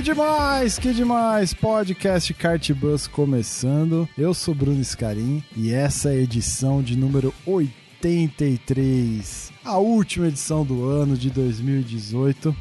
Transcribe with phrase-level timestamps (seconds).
[0.00, 1.52] Que demais, que demais!
[1.52, 4.08] Podcast Kart Bus começando.
[4.16, 10.64] Eu sou Bruno Scarim e essa é a edição de número 83, a última edição
[10.64, 12.56] do ano de 2018.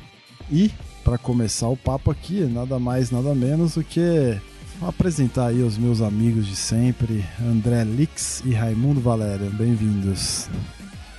[0.52, 0.70] E
[1.02, 4.38] para começar o papo aqui, nada mais, nada menos do que
[4.82, 9.50] apresentar aí os meus amigos de sempre, André Lix e Raimundo Valério.
[9.52, 10.50] Bem-vindos.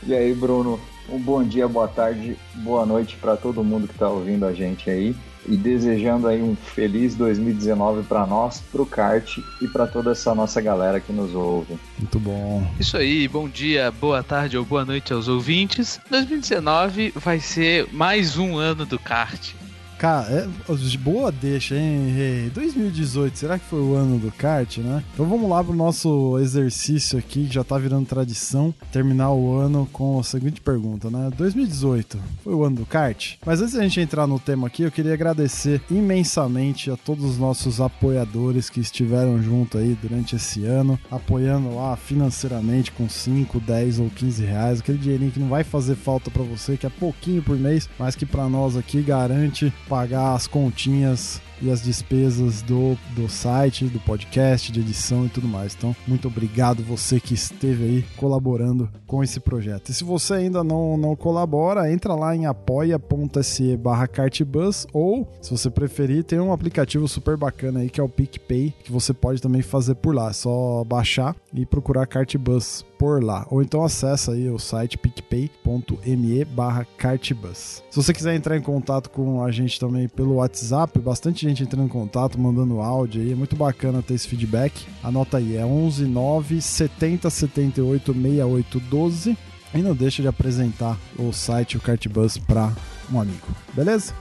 [0.06, 0.78] E aí, Bruno?
[1.08, 4.90] Um bom dia, boa tarde, boa noite para todo mundo que está ouvindo a gente
[4.90, 10.12] aí e desejando aí um feliz 2019 para nós, para o kart e para toda
[10.12, 11.78] essa nossa galera que nos ouve.
[11.98, 12.66] Muito bom.
[12.78, 16.00] Isso aí, bom dia, boa tarde ou boa noite aos ouvintes.
[16.10, 19.54] 2019 vai ser mais um ano do kart.
[20.00, 22.50] Cara, é, boa deixa, hein, Rei?
[22.54, 25.04] 2018, será que foi o ano do kart, né?
[25.12, 29.86] Então vamos lá pro nosso exercício aqui, que já tá virando tradição, terminar o ano
[29.92, 31.30] com a seguinte pergunta, né?
[31.36, 33.34] 2018 foi o ano do kart?
[33.44, 37.36] Mas antes da gente entrar no tema aqui, eu queria agradecer imensamente a todos os
[37.36, 43.98] nossos apoiadores que estiveram junto aí durante esse ano, apoiando lá financeiramente com 5, 10
[43.98, 47.42] ou 15 reais, aquele dinheirinho que não vai fazer falta para você, que é pouquinho
[47.42, 52.96] por mês, mas que para nós aqui garante pagar as continhas e as despesas do,
[53.14, 55.74] do site, do podcast, de edição e tudo mais.
[55.76, 59.90] Então, muito obrigado você que esteve aí colaborando com esse projeto.
[59.90, 65.50] E se você ainda não, não colabora, entra lá em apoia.se barra cartbus ou, se
[65.50, 69.40] você preferir, tem um aplicativo super bacana aí que é o PicPay, que você pode
[69.40, 70.30] também fazer por lá.
[70.30, 73.46] É só baixar e procurar Cartbus por lá.
[73.50, 77.82] Ou então acessa aí o site picpay.me barra cartbus.
[77.90, 81.84] Se você quiser entrar em contato com a gente também pelo WhatsApp, bastante gente entrando
[81.84, 84.86] em contato, mandando áudio aí, é muito bacana ter esse feedback.
[85.02, 89.38] Anota aí, é 11 9 70 78 68 12.
[89.72, 92.72] E não deixa de apresentar o site, o Cartbus, para
[93.12, 93.46] um amigo.
[93.72, 94.14] Beleza?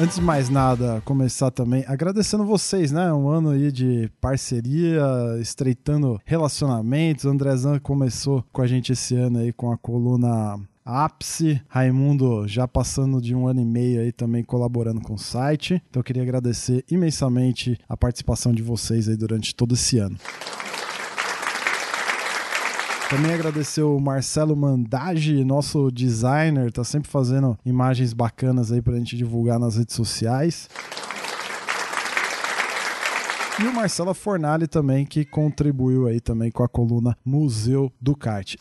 [0.00, 3.12] Antes de mais nada, começar também agradecendo vocês, né?
[3.12, 5.02] Um ano aí de parceria,
[5.40, 7.24] estreitando relacionamentos.
[7.24, 11.60] O Andrezão começou com a gente esse ano aí com a coluna ápice.
[11.66, 15.82] Raimundo já passando de um ano e meio aí também colaborando com o site.
[15.90, 20.16] Então eu queria agradecer imensamente a participação de vocês aí durante todo esse ano.
[23.10, 29.16] Também agradecer o Marcelo Mandage, nosso designer, tá sempre fazendo imagens bacanas aí pra gente
[29.16, 30.68] divulgar nas redes sociais.
[33.58, 38.56] E o Marcelo Fornali também, que contribuiu aí também com a coluna Museu do Kart.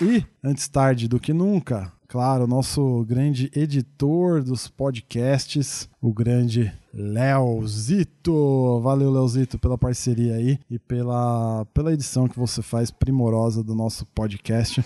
[0.00, 8.80] E, antes tarde do que nunca, claro, nosso grande editor dos podcasts, o grande Leozito.
[8.80, 14.06] Valeu, Leozito, pela parceria aí e pela, pela edição que você faz primorosa do nosso
[14.06, 14.82] podcast.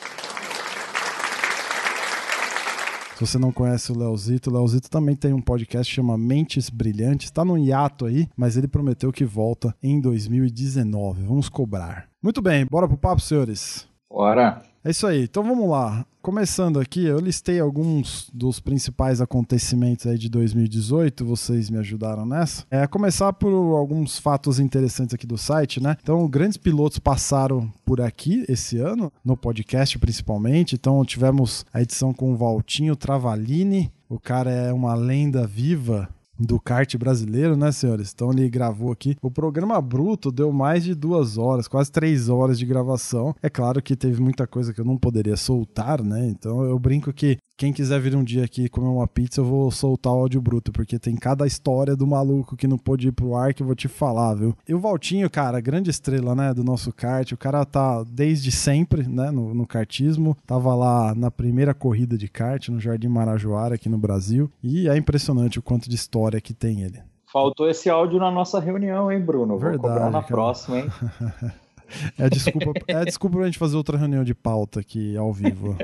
[3.14, 6.70] Se você não conhece o Leozito, o Leozito também tem um podcast que chama Mentes
[6.70, 7.30] Brilhantes.
[7.30, 11.24] Tá no hiato aí, mas ele prometeu que volta em 2019.
[11.24, 12.08] Vamos cobrar.
[12.22, 13.86] Muito bem, bora pro papo, senhores.
[14.10, 14.62] Bora!
[14.82, 16.06] É isso aí, então vamos lá.
[16.22, 22.66] Começando aqui, eu listei alguns dos principais acontecimentos aí de 2018, vocês me ajudaram nessa.
[22.70, 25.96] É começar por alguns fatos interessantes aqui do site, né?
[26.02, 30.74] Então, grandes pilotos passaram por aqui esse ano, no podcast principalmente.
[30.74, 36.06] Então, tivemos a edição com o Valtinho Travalini, o cara é uma lenda viva
[36.40, 38.12] do kart brasileiro, né, senhores?
[38.14, 39.16] Então ele gravou aqui.
[39.20, 43.34] O programa bruto deu mais de duas horas, quase três horas de gravação.
[43.42, 46.26] É claro que teve muita coisa que eu não poderia soltar, né?
[46.28, 49.70] Então eu brinco que quem quiser vir um dia aqui comer uma pizza, eu vou
[49.70, 53.36] soltar o áudio bruto, porque tem cada história do maluco que não pôde ir pro
[53.36, 54.56] ar que eu vou te falar, viu?
[54.66, 57.30] E o Valtinho, cara, grande estrela, né, do nosso kart.
[57.32, 60.34] O cara tá desde sempre, né, no, no kartismo.
[60.46, 64.50] Tava lá na primeira corrida de kart no Jardim Marajoara aqui no Brasil.
[64.62, 67.02] E é impressionante o quanto de história que tem ele.
[67.30, 69.58] Faltou esse áudio na nossa reunião, hein, Bruno?
[69.58, 70.26] Vou Verdade, cobrar na cara.
[70.26, 70.86] próxima, hein?
[72.18, 75.32] É a desculpa, é a desculpa pra gente fazer outra reunião de pauta aqui ao
[75.32, 75.76] vivo.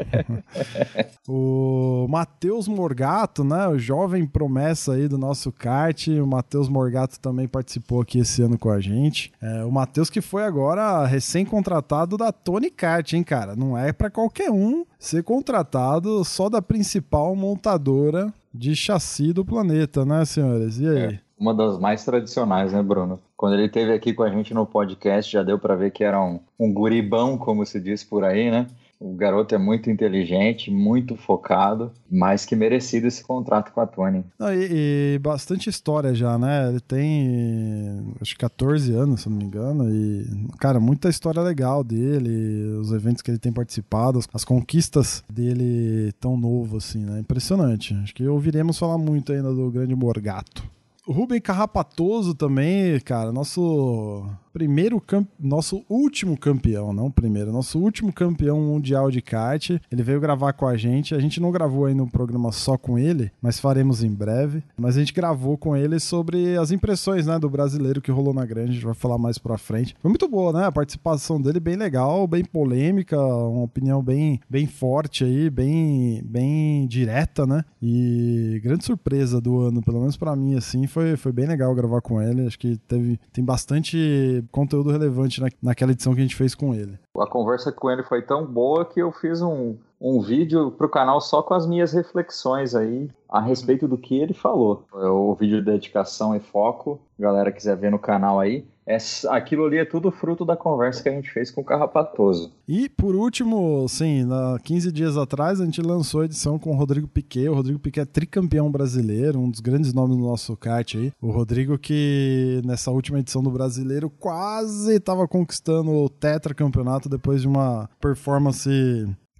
[1.28, 3.68] o Matheus Morgato, né?
[3.68, 6.08] O jovem promessa aí do nosso kart.
[6.08, 9.32] O Matheus Morgato também participou aqui esse ano com a gente.
[9.40, 13.56] É, o Matheus que foi agora recém-contratado da Tony Kart, hein, cara?
[13.56, 20.04] Não é para qualquer um ser contratado só da principal montadora de chassi do planeta,
[20.04, 20.78] né, senhores?
[20.78, 20.98] E aí?
[20.98, 23.20] É, uma das mais tradicionais, né, Bruno?
[23.36, 26.22] Quando ele esteve aqui com a gente no podcast, já deu para ver que era
[26.22, 28.66] um, um guribão, como se diz por aí, né?
[28.98, 34.24] O garoto é muito inteligente, muito focado, mais que merecido esse contrato com a Tony.
[34.40, 36.70] E, e, bastante história já, né?
[36.70, 41.84] Ele tem acho que 14 anos, se não me engano, e cara, muita história legal
[41.84, 47.20] dele, os eventos que ele tem participado, as conquistas dele tão novo assim, né?
[47.20, 47.94] Impressionante.
[48.02, 50.75] Acho que ouviremos falar muito ainda do grande Morgato.
[51.08, 54.26] Rubem Carrapatoso também, cara, nosso
[54.56, 55.02] primeiro
[55.38, 59.68] nosso último campeão, não primeiro, nosso último campeão mundial de kart.
[59.92, 61.14] Ele veio gravar com a gente.
[61.14, 64.64] A gente não gravou ainda um programa só com ele, mas faremos em breve.
[64.74, 68.46] Mas a gente gravou com ele sobre as impressões, né, do brasileiro que rolou na
[68.46, 68.70] grande.
[68.70, 69.94] A gente vai falar mais pra frente.
[70.00, 70.64] Foi muito boa, né?
[70.64, 76.86] A participação dele bem legal, bem polêmica, uma opinião bem, bem forte aí, bem, bem
[76.86, 77.62] direta, né?
[77.82, 82.00] E grande surpresa do ano, pelo menos para mim, assim, foi, foi bem legal gravar
[82.00, 82.46] com ele.
[82.46, 86.74] Acho que teve, tem bastante conteúdo relevante na, naquela edição que a gente fez com
[86.74, 86.98] ele.
[87.18, 91.20] A conversa com ele foi tão boa que eu fiz um, um vídeo pro canal
[91.20, 94.84] só com as minhas reflexões aí a respeito do que ele falou.
[94.92, 98.64] O vídeo de dedicação e foco, galera quiser ver no canal aí.
[98.88, 98.96] É,
[99.30, 102.52] aquilo ali é tudo fruto da conversa que a gente fez com o Carrapatoso.
[102.68, 106.76] E por último, sim, na 15 dias atrás a gente lançou a edição com o
[106.76, 107.48] Rodrigo Piquet.
[107.48, 111.12] O Rodrigo Piquet é tricampeão brasileiro, um dos grandes nomes do nosso kart aí.
[111.20, 117.48] O Rodrigo que nessa última edição do Brasileiro quase estava conquistando o tetracampeonato depois de
[117.48, 118.70] uma performance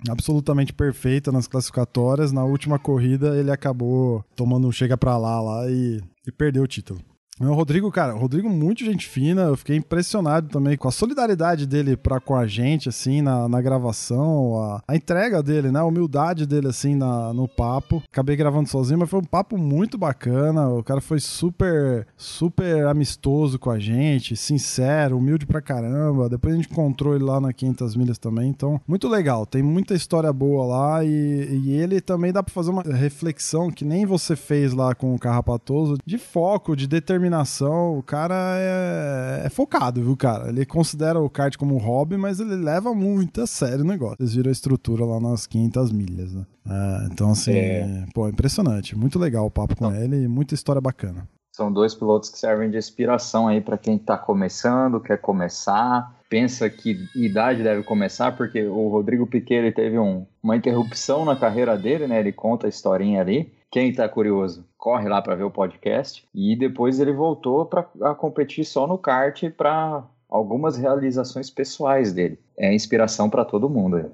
[0.09, 2.33] absolutamente perfeita nas classificatórias.
[2.33, 6.69] Na última corrida ele acabou tomando um chega pra lá lá e, e perdeu o
[6.69, 7.01] título.
[7.38, 11.67] O Rodrigo, cara, o Rodrigo muito gente fina, eu fiquei impressionado também com a solidariedade
[11.67, 15.85] dele pra, com a gente, assim, na, na gravação, a, a entrega dele, né, a
[15.85, 18.03] humildade dele, assim, na, no papo.
[18.11, 23.59] Acabei gravando sozinho, mas foi um papo muito bacana, o cara foi super, super amistoso
[23.59, 26.31] com a gente, sincero, humilde pra caramba.
[26.31, 29.93] Depois a gente encontrou ele lá na 500 milhas também, então, muito legal, tem muita
[29.93, 34.35] história boa lá e, e ele também dá pra fazer uma reflexão que nem você
[34.35, 37.99] fez lá com o Carrapatoso, de foco, de determinação determinação.
[37.99, 40.49] O cara é, é, focado, viu, cara?
[40.49, 44.17] Ele considera o kart como um hobby, mas ele leva muito a sério o negócio.
[44.19, 46.46] Vocês viram a estrutura lá nas 500 milhas, né?
[46.69, 48.06] É, então, assim, é.
[48.14, 48.96] pô, impressionante.
[48.96, 51.28] Muito legal o papo com ele e muita história bacana.
[51.52, 56.69] São dois pilotos que servem de inspiração aí para quem está começando, quer começar, pensa
[56.69, 62.06] que idade deve começar, porque o Rodrigo Piquet teve um, uma interrupção na carreira dele,
[62.06, 62.20] né?
[62.20, 63.50] Ele conta a historinha ali.
[63.76, 66.26] Quem está curioso, corre lá para ver o podcast.
[66.34, 67.82] E depois ele voltou para
[68.14, 72.38] competir só no kart para algumas realizações pessoais dele.
[72.56, 74.11] É inspiração para todo mundo.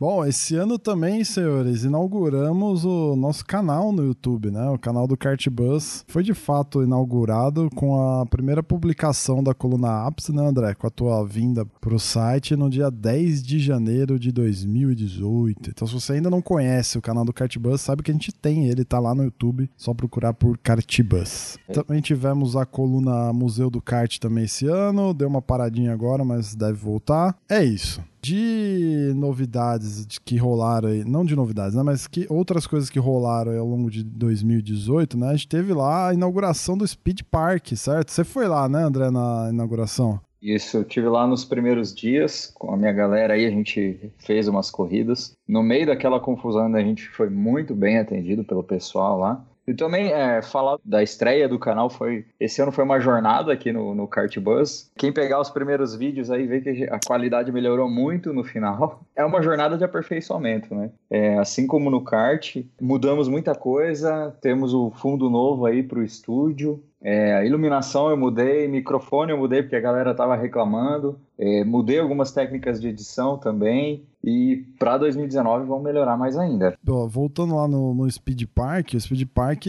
[0.00, 4.66] Bom, esse ano também, senhores, inauguramos o nosso canal no YouTube, né?
[4.70, 10.30] O canal do Cartbus foi de fato inaugurado com a primeira publicação da coluna Apps,
[10.30, 10.72] né, André?
[10.72, 15.68] Com a tua vinda pro site no dia 10 de janeiro de 2018.
[15.68, 18.68] Então, se você ainda não conhece o canal do Cartbus, sabe que a gente tem
[18.68, 21.58] ele, tá lá no YouTube, só procurar por Cartbus.
[21.74, 26.54] Também tivemos a coluna Museu do Kart também esse ano, deu uma paradinha agora, mas
[26.54, 27.36] deve voltar.
[27.46, 28.02] É isso.
[28.22, 33.58] De novidades que rolaram aí, não de novidades, né, mas que outras coisas que rolaram
[33.58, 35.28] ao longo de 2018, né?
[35.28, 38.10] A gente teve lá a inauguração do Speed Park, certo?
[38.10, 40.20] Você foi lá, né, André, na inauguração?
[40.42, 44.48] Isso, eu tive lá nos primeiros dias com a minha galera aí, a gente fez
[44.48, 45.32] umas corridas.
[45.46, 49.44] No meio daquela confusão, a gente foi muito bem atendido pelo pessoal lá.
[49.70, 52.26] E também é, falar da estreia do canal foi.
[52.40, 54.90] Esse ano foi uma jornada aqui no, no Kart Buzz.
[54.96, 59.00] Quem pegar os primeiros vídeos aí vê que a qualidade melhorou muito no final.
[59.20, 60.90] É uma jornada de aperfeiçoamento, né?
[61.10, 66.02] É, assim como no kart, mudamos muita coisa, temos o fundo novo aí para o
[66.02, 66.82] estúdio.
[67.02, 71.18] É, iluminação eu mudei, microfone eu mudei porque a galera tava reclamando.
[71.38, 74.04] É, mudei algumas técnicas de edição também.
[74.22, 76.76] E para 2019 vão melhorar mais ainda.
[76.84, 79.64] Voltando lá no, no, Speed Park, o Speed Park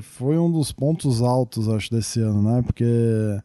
[0.00, 2.62] foi um dos pontos altos, acho, desse ano, né?
[2.64, 2.84] Porque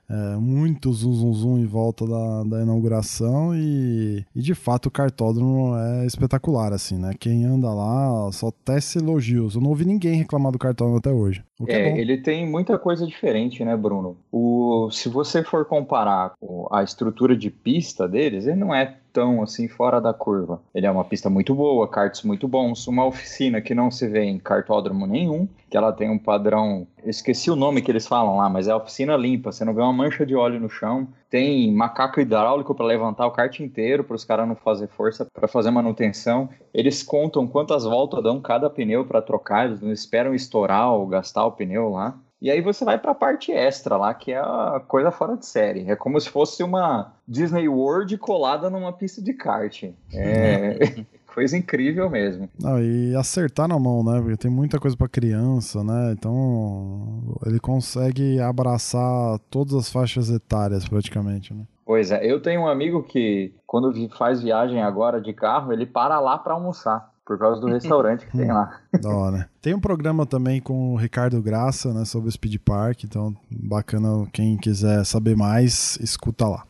[0.07, 4.91] é, muito zoom, zoom, zoom em volta da, da inauguração e, e de fato o
[4.91, 7.15] cartódromo é espetacular, assim, né?
[7.19, 9.55] Quem anda lá só tece elogios.
[9.55, 11.43] Eu não ouvi ninguém reclamar do cartódromo até hoje.
[11.67, 14.17] É, é ele tem muita coisa diferente, né, Bruno?
[14.31, 16.33] O, se você for comparar
[16.71, 20.61] a estrutura de pista deles, ele não é tão assim fora da curva.
[20.73, 24.23] Ele é uma pista muito boa, karts muito bons, uma oficina que não se vê
[24.23, 28.49] em kartódromo nenhum, que ela tem um padrão, esqueci o nome que eles falam lá,
[28.49, 32.19] mas é oficina limpa, você não vê uma mancha de óleo no chão, tem macaco
[32.19, 36.49] hidráulico para levantar o kart inteiro para os caras não fazer força para fazer manutenção.
[36.73, 41.45] Eles contam quantas voltas dão cada pneu para trocar, eles não esperam estourar ou gastar
[41.45, 42.17] o pneu lá.
[42.41, 45.45] E aí você vai para a parte extra lá, que é a coisa fora de
[45.45, 45.89] série.
[45.89, 49.83] É como se fosse uma Disney World colada numa pista de kart.
[50.11, 52.49] É coisa incrível mesmo.
[52.59, 54.19] Não, e acertar na mão, né?
[54.19, 56.13] Porque tem muita coisa para criança, né?
[56.13, 61.63] Então ele consegue abraçar todas as faixas etárias praticamente, né?
[61.85, 66.19] Pois é, eu tenho um amigo que quando faz viagem agora de carro, ele para
[66.19, 68.79] lá para almoçar por causa do restaurante que tem lá.
[69.01, 69.49] Da hora.
[69.61, 74.27] Tem um programa também com o Ricardo Graça, né, sobre o Speed Park, então bacana
[74.31, 76.65] quem quiser saber mais, escuta lá.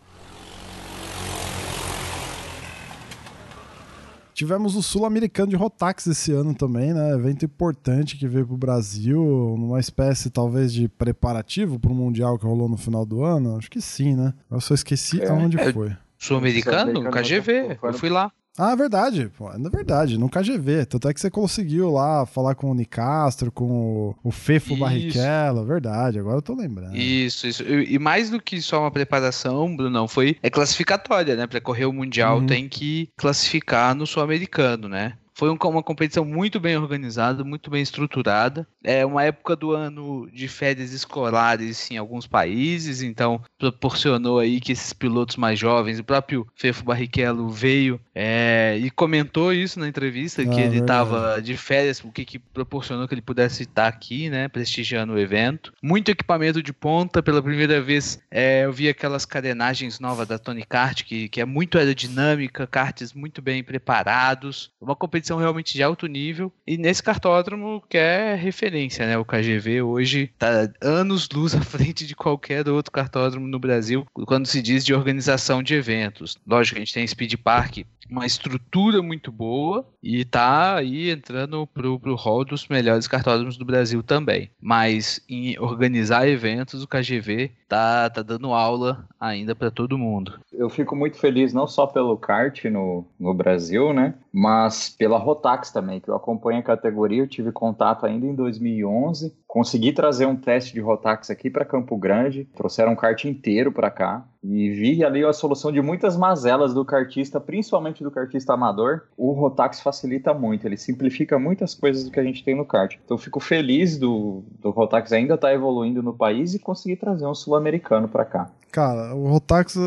[4.33, 7.11] Tivemos o Sul-Americano de Rotax esse ano também, né?
[7.11, 12.45] Evento importante que veio pro Brasil, numa espécie talvez de preparativo para o Mundial que
[12.45, 13.55] rolou no final do ano.
[13.57, 14.33] Acho que sim, né?
[14.49, 15.95] Eu só esqueci é, aonde é, foi.
[16.17, 17.11] Sul-Americano?
[17.11, 17.77] KGV.
[17.83, 18.31] Eu fui lá.
[18.57, 19.31] Ah, verdade.
[19.37, 20.85] Pô, é verdade, no KGV.
[20.85, 24.79] Tanto é que você conseguiu lá falar com o Nicastro, com o, Fefo isso.
[24.79, 25.65] Barrichello.
[25.65, 26.95] Verdade, agora eu tô lembrando.
[26.95, 27.63] Isso, isso.
[27.63, 31.47] E, mais do que só uma preparação, Bruno, foi é classificatória, né?
[31.47, 32.45] Pra correr o Mundial uhum.
[32.45, 35.13] tem que classificar no Sul-Americano, né?
[35.41, 38.67] Foi um, uma competição muito bem organizada, muito bem estruturada.
[38.83, 44.71] É uma época do ano de férias escolares em alguns países, então proporcionou aí que
[44.71, 50.45] esses pilotos mais jovens, o próprio Fefo Barrichello veio é, e comentou isso na entrevista,
[50.45, 54.29] que ah, ele estava de férias, o que, que proporcionou que ele pudesse estar aqui,
[54.29, 55.73] né, prestigiando o evento.
[55.81, 60.63] Muito equipamento de ponta, pela primeira vez é, eu vi aquelas carenagens novas da Tony
[60.63, 66.07] Kart, que, que é muito aerodinâmica, karts muito bem preparados, uma competição realmente de alto
[66.07, 71.61] nível, e nesse cartódromo que é referência, né, o KGV hoje está anos luz à
[71.61, 76.37] frente de qualquer outro cartódromo no Brasil, quando se diz de organização de eventos.
[76.45, 77.79] Lógico, a gente tem Speed Park,
[78.11, 83.63] uma estrutura muito boa e tá aí entrando pro, pro hall dos melhores cartódromos do
[83.63, 84.51] Brasil também.
[84.59, 90.39] Mas em organizar eventos, o KGV tá, tá dando aula ainda para todo mundo.
[90.51, 94.15] Eu fico muito feliz não só pelo kart no, no Brasil, né?
[94.33, 99.35] Mas pela Rotax também, que eu acompanho a categoria, eu tive contato ainda em 2011,
[99.45, 103.91] consegui trazer um teste de Rotax aqui para Campo Grande, trouxeram um kart inteiro para
[103.91, 109.03] cá e vi ali a solução de muitas mazelas do kartista, principalmente do kartista amador.
[109.15, 112.95] O Rotax facilita muito, ele simplifica muitas coisas do que a gente tem no kart.
[113.05, 117.27] Então fico feliz do, do Rotax ainda estar tá evoluindo no país e conseguir trazer
[117.27, 118.49] um sul-americano para cá.
[118.71, 119.77] Cara, o Rotax,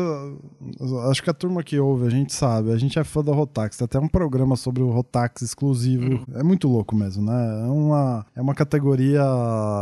[1.09, 3.77] acho que a turma que ouve, a gente sabe, a gente é fã da Rotax.
[3.77, 6.23] Tem até um programa sobre o Rotax exclusivo.
[6.33, 7.65] É muito louco mesmo, né?
[7.65, 9.23] É uma, é uma categoria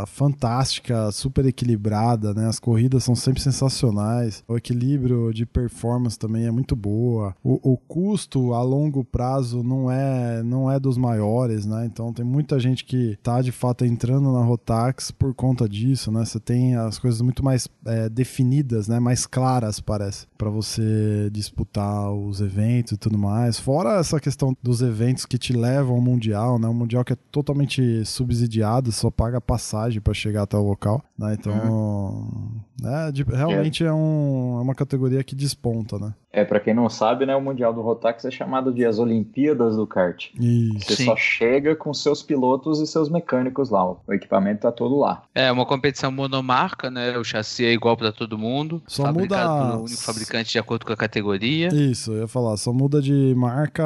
[0.07, 2.47] fantástica, super equilibrada, né?
[2.47, 4.43] As corridas são sempre sensacionais.
[4.47, 7.35] O equilíbrio de performance também é muito boa.
[7.43, 11.85] O, o custo a longo prazo não é, não é dos maiores, né?
[11.85, 16.23] Então tem muita gente que tá de fato entrando na Rotax por conta disso, né?
[16.23, 18.92] Você tem as coisas muito mais é, definidas, né?
[18.93, 23.59] Né, mais claras, parece, para você disputar os eventos e tudo mais.
[23.59, 27.17] Fora essa questão dos eventos que te levam ao mundial, né, o mundial que é
[27.31, 31.35] totalmente subsidiado, só paga passagem para chegar até o local, né?
[31.39, 32.61] Então, uhum.
[32.85, 33.87] é, de, realmente é.
[33.87, 36.13] é, um, é uma categoria que desponta, né?
[36.35, 39.75] É, para quem não sabe, né, o Mundial do Rotax é chamado de as Olimpíadas
[39.75, 40.31] do kart.
[40.39, 40.79] Isso.
[40.79, 41.05] Você Sim.
[41.05, 43.85] só chega com seus pilotos e seus mecânicos lá.
[43.85, 45.21] O equipamento tá todo lá.
[45.35, 47.15] É uma competição monomarca, né?
[47.19, 48.81] O chassi é igual para todo mundo.
[48.87, 51.69] Só muda pelo único fabricante de acordo com a categoria.
[51.73, 53.83] Isso, eu ia falar, só muda de marca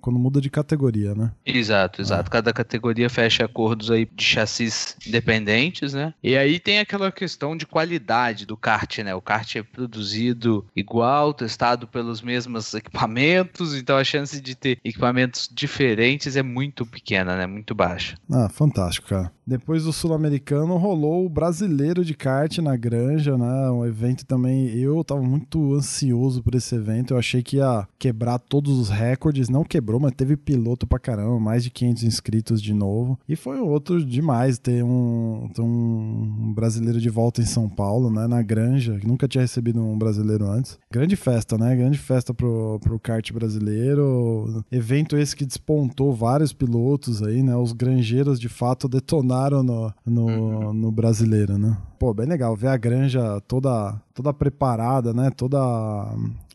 [0.00, 1.32] quando muda de categoria, né?
[1.44, 2.28] Exato, exato.
[2.28, 2.30] É.
[2.30, 6.14] Cada categoria fecha acordos aí de chassis independentes, né?
[6.22, 9.14] E aí tem aquela questão de qualidade do kart, né?
[9.14, 15.48] O kart é produzido igual, testado pelos mesmos equipamentos, então a chance de ter equipamentos
[15.52, 17.46] diferentes é muito pequena, né?
[17.46, 18.16] Muito baixa.
[18.30, 19.32] Ah, fantástico, cara.
[19.46, 23.70] Depois do sul-americano rolou o brasileiro de kart na Granja, né?
[23.70, 24.68] Um evento também.
[24.70, 27.12] Eu tava muito ansioso por esse evento.
[27.12, 29.50] Eu achei que ia quebrar todos os recordes.
[29.50, 33.18] Não quebrou, mas teve piloto pra caramba, mais de 500 inscritos de novo.
[33.28, 38.26] E foi outro demais ter um, ter um brasileiro de volta em São Paulo, né?
[38.26, 40.78] Na Granja, que nunca tinha recebido um brasileiro antes.
[40.90, 41.76] Grande festa, né?
[41.76, 44.64] Grande festa pro, pro kart brasileiro.
[44.72, 47.54] Evento esse que despontou vários pilotos aí, né?
[47.54, 50.72] Os granjeiros de fato detonaram funcionaram no, no, uhum.
[50.72, 51.76] no brasileiro, né?
[51.98, 52.54] Pô, bem legal.
[52.54, 55.30] Ver a granja toda, toda preparada, né?
[55.36, 55.58] Toda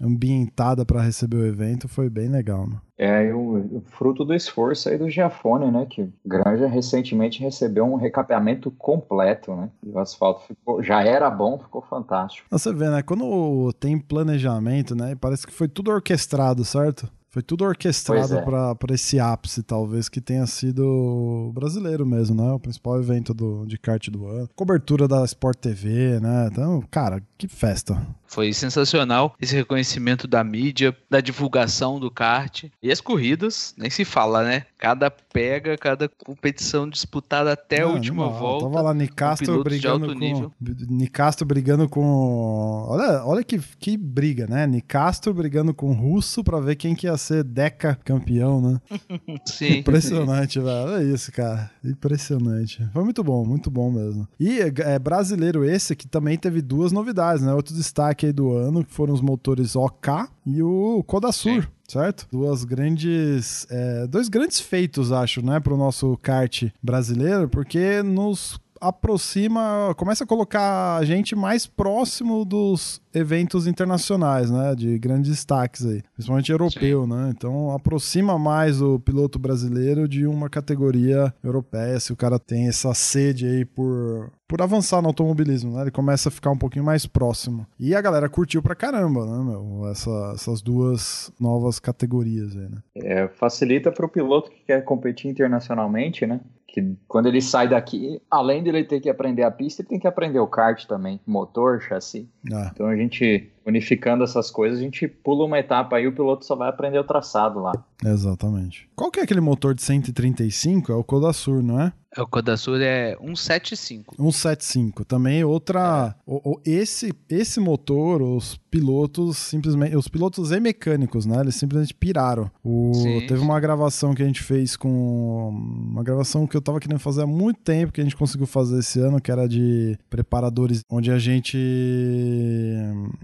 [0.01, 2.77] ambientada para receber o evento foi bem legal, né?
[2.97, 5.87] É, o, o, fruto do esforço aí do Giafone, né?
[5.89, 9.69] Que Granja recentemente recebeu um recapeamento completo, né?
[9.85, 12.47] E o asfalto ficou, já era bom, ficou fantástico.
[12.51, 13.01] Você vê, né?
[13.01, 15.15] Quando tem planejamento, né?
[15.19, 17.09] Parece que foi tudo orquestrado, certo?
[17.29, 18.41] Foi tudo orquestrado é.
[18.41, 22.51] para esse ápice, talvez, que tenha sido brasileiro mesmo, né?
[22.51, 24.49] O principal evento do, de kart do ano.
[24.55, 26.49] Cobertura da Sport TV, né?
[26.51, 27.95] Então, cara, que festa.
[28.29, 32.65] Foi sensacional esse reconhecimento da mídia, da divulgação do kart.
[32.81, 34.65] E as corridas, nem se fala, né?
[34.77, 38.39] Cada pega, cada competição disputada até a ah, última animal.
[38.39, 38.65] volta.
[38.65, 40.51] Tava lá Nicastro brigando com nível.
[40.61, 44.67] Nicastro brigando com Olha, olha que, que briga, né?
[44.67, 48.81] Nicastro brigando com o Russo para ver quem que ia ser Deca campeão, né?
[49.45, 49.79] Sim.
[49.79, 50.91] Impressionante, velho.
[50.91, 51.71] Olha isso, cara.
[51.83, 52.87] Impressionante.
[52.93, 54.27] Foi muito bom, muito bom mesmo.
[54.39, 57.53] E é brasileiro esse que também teve duas novidades, né?
[57.53, 60.11] Outro destaque destaque aí do ano, que foram os motores OK
[60.45, 61.63] e o Kodasur.
[61.63, 62.27] Sim certo?
[62.31, 68.59] Duas grandes, é, dois grandes feitos, acho, né, para o nosso kart brasileiro, porque nos
[68.79, 75.85] aproxima, começa a colocar a gente mais próximo dos eventos internacionais, né, de grandes destaques
[75.85, 77.09] aí, principalmente europeu, Sim.
[77.09, 77.33] né?
[77.35, 82.93] Então aproxima mais o piloto brasileiro de uma categoria europeia, se o cara tem essa
[82.93, 85.83] sede aí por por avançar no automobilismo, né?
[85.83, 87.67] Ele começa a ficar um pouquinho mais próximo.
[87.79, 89.87] E a galera curtiu pra caramba, né, meu?
[89.87, 92.77] Essa, essas duas novas categorias aí, né?
[92.95, 96.41] É, facilita pro piloto que quer competir internacionalmente, né?
[96.73, 99.99] Que quando ele sai daqui, além de ele ter que aprender a pista, ele tem
[99.99, 102.27] que aprender o kart também, motor, chassi.
[102.51, 102.71] Ah.
[102.73, 106.55] Então a gente unificando essas coisas, a gente pula uma etapa aí o piloto só
[106.55, 107.73] vai aprender o traçado lá.
[108.03, 108.89] Exatamente.
[108.95, 110.91] Qual que é aquele motor de 135?
[110.91, 111.93] É o Kodasur, não é?
[112.15, 114.15] É, o Kodasur é 175.
[114.15, 115.05] 175.
[115.05, 116.15] Também outra.
[116.17, 116.21] É.
[116.25, 119.95] O, o, esse, esse motor, os pilotos simplesmente.
[119.95, 121.39] Os pilotos e mecânicos, né?
[121.39, 122.49] Eles simplesmente piraram.
[122.63, 123.45] O, sim, teve sim.
[123.45, 125.49] uma gravação que a gente fez com.
[125.49, 128.79] Uma gravação que eu tava querendo fazer há muito tempo, que a gente conseguiu fazer
[128.79, 131.57] esse ano, que era de preparadores, onde a gente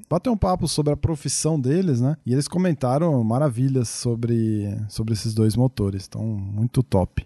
[0.10, 2.18] bateu um papo sobre a profissão deles, né?
[2.26, 6.06] E eles comentaram maravilhas sobre, sobre esses dois motores.
[6.08, 7.26] Então, muito top.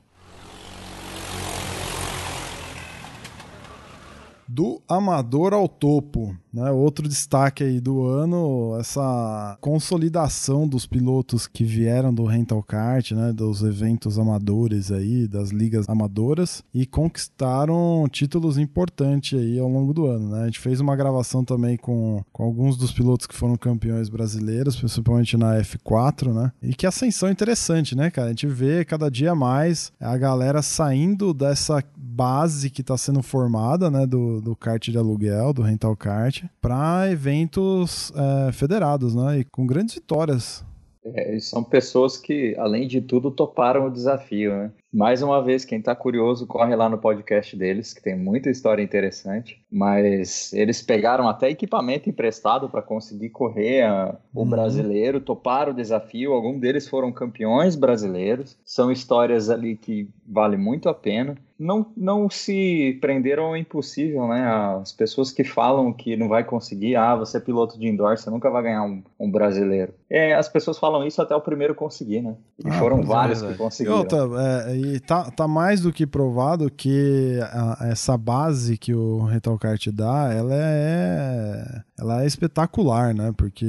[4.50, 6.36] Do amador ao topo.
[6.52, 6.72] Né?
[6.72, 13.32] Outro destaque aí do ano, essa consolidação dos pilotos que vieram do rental kart, né?
[13.32, 20.08] dos eventos amadores aí, das ligas amadoras e conquistaram títulos importantes aí ao longo do
[20.08, 20.30] ano.
[20.30, 20.42] Né?
[20.42, 24.76] A gente fez uma gravação também com, com alguns dos pilotos que foram campeões brasileiros,
[24.76, 26.52] principalmente na F4, né?
[26.64, 28.28] E que ascensão interessante, né, cara?
[28.28, 33.90] A gente vê cada dia mais a galera saindo dessa base que está sendo formada,
[33.90, 39.44] né, do, do kart de aluguel, do rental kart, para eventos é, federados, né, e
[39.44, 40.66] com grandes vitórias.
[41.04, 44.72] É, são pessoas que, além de tudo, toparam o desafio, né?
[44.92, 48.82] Mais uma vez, quem está curioso, corre lá no podcast deles, que tem muita história
[48.82, 49.62] interessante.
[49.72, 54.50] Mas eles pegaram até equipamento emprestado para conseguir correr a, o uhum.
[54.50, 56.34] brasileiro, toparam o desafio.
[56.34, 58.58] Alguns deles foram campeões brasileiros.
[58.66, 61.36] São histórias ali que vale muito a pena.
[61.60, 64.46] Não, não se prenderam ao impossível, né?
[64.82, 68.30] As pessoas que falam que não vai conseguir, ah, você é piloto de indoor, você
[68.30, 69.94] nunca vai ganhar um, um brasileiro.
[70.10, 72.36] É, as pessoas falam isso até o primeiro conseguir, né?
[72.64, 73.98] E ah, foram é, vários é, que conseguiram.
[73.98, 78.94] E outra, é, e tá, tá mais do que provado que a, essa base que
[78.94, 83.34] o Rental Kart dá, ela é, ela é espetacular, né?
[83.36, 83.66] Porque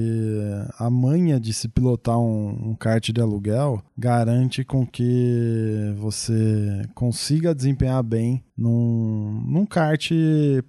[0.78, 7.54] a manha de se pilotar um, um kart de aluguel garante com que você consiga
[7.54, 10.10] desempenhar bem num, num kart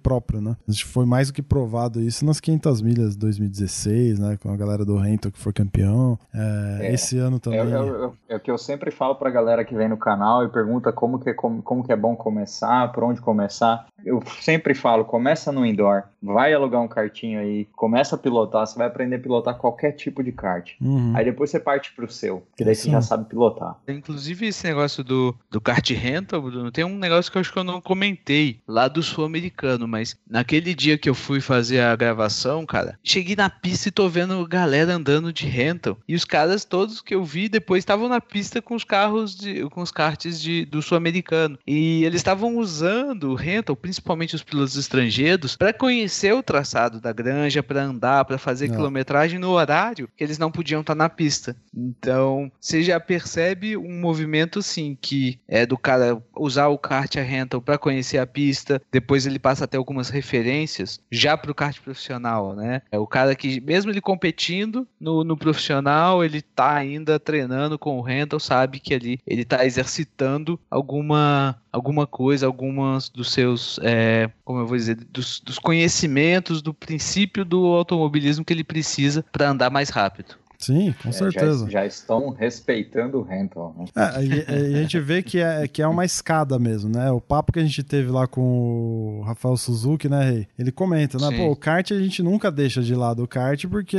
[0.02, 0.56] próprio, né?
[0.86, 4.38] Foi mais do que provado isso nas 500 milhas de 2016, né?
[4.42, 6.18] Com a galera do Rental que foi campeão.
[6.34, 7.60] É, é, esse ano também.
[7.60, 10.48] É, é, é, o que eu sempre falo pra galera que vem no canal e
[10.48, 13.86] pergunta como que, é, como, como que é bom começar, por onde começar.
[14.04, 18.76] Eu sempre falo, começa no indoor, vai alugar um kartinho aí, começa a pilotar, você
[18.76, 20.72] vai aprender a pilotar qualquer tipo de kart.
[20.80, 21.12] Uhum.
[21.14, 22.84] Aí depois você parte pro seu, que daí Sim.
[22.84, 23.76] você já sabe pilotar.
[23.86, 27.58] Inclusive esse negócio do, do kart rental, Bruno, tem um negócio que eu acho que
[27.58, 32.64] eu não comentei lá do sul-americano, mas naquele dia que eu fui fazer a gravação,
[32.64, 35.98] cara, cheguei na pista e tô vendo galera andando de rental.
[36.06, 39.68] E os caras todos que eu vi depois estavam na pista com os carros, de,
[39.70, 41.58] com os karts de, do sul-americano.
[41.66, 47.12] E eles estavam usando o rental, principalmente os pilotos estrangeiros, para conhecer o traçado da
[47.12, 48.76] granja, para andar, para fazer não.
[48.76, 51.56] quilometragem no horário que eles não podiam estar tá na pista.
[51.74, 57.22] Então, você já percebe um movimento, sim, que é do cara usar o kart a
[57.22, 58.82] rental para conhecer a pista.
[58.90, 62.82] Depois ele passa a ter algumas referências já para o kart profissional, né?
[62.90, 67.98] É o cara que, mesmo ele competindo no, no profissional, ele tá ainda treinando com
[67.98, 74.30] o Randall, sabe que ali ele tá exercitando alguma alguma coisa, algumas dos seus, é,
[74.44, 79.48] como eu vou dizer, dos, dos conhecimentos do princípio do automobilismo que ele precisa para
[79.48, 80.36] andar mais rápido.
[80.62, 81.64] Sim, com é, certeza.
[81.64, 83.74] Já, já, estão respeitando o Hamilton.
[83.78, 83.84] Né?
[83.96, 87.10] É, e, e, a gente vê que é, que é uma escada mesmo, né?
[87.10, 90.48] O papo que a gente teve lá com o Rafael Suzuki, né, Rei?
[90.56, 91.28] Ele comenta, né?
[91.28, 91.36] Sim.
[91.36, 93.98] Pô, o kart a gente nunca deixa de lado o kart porque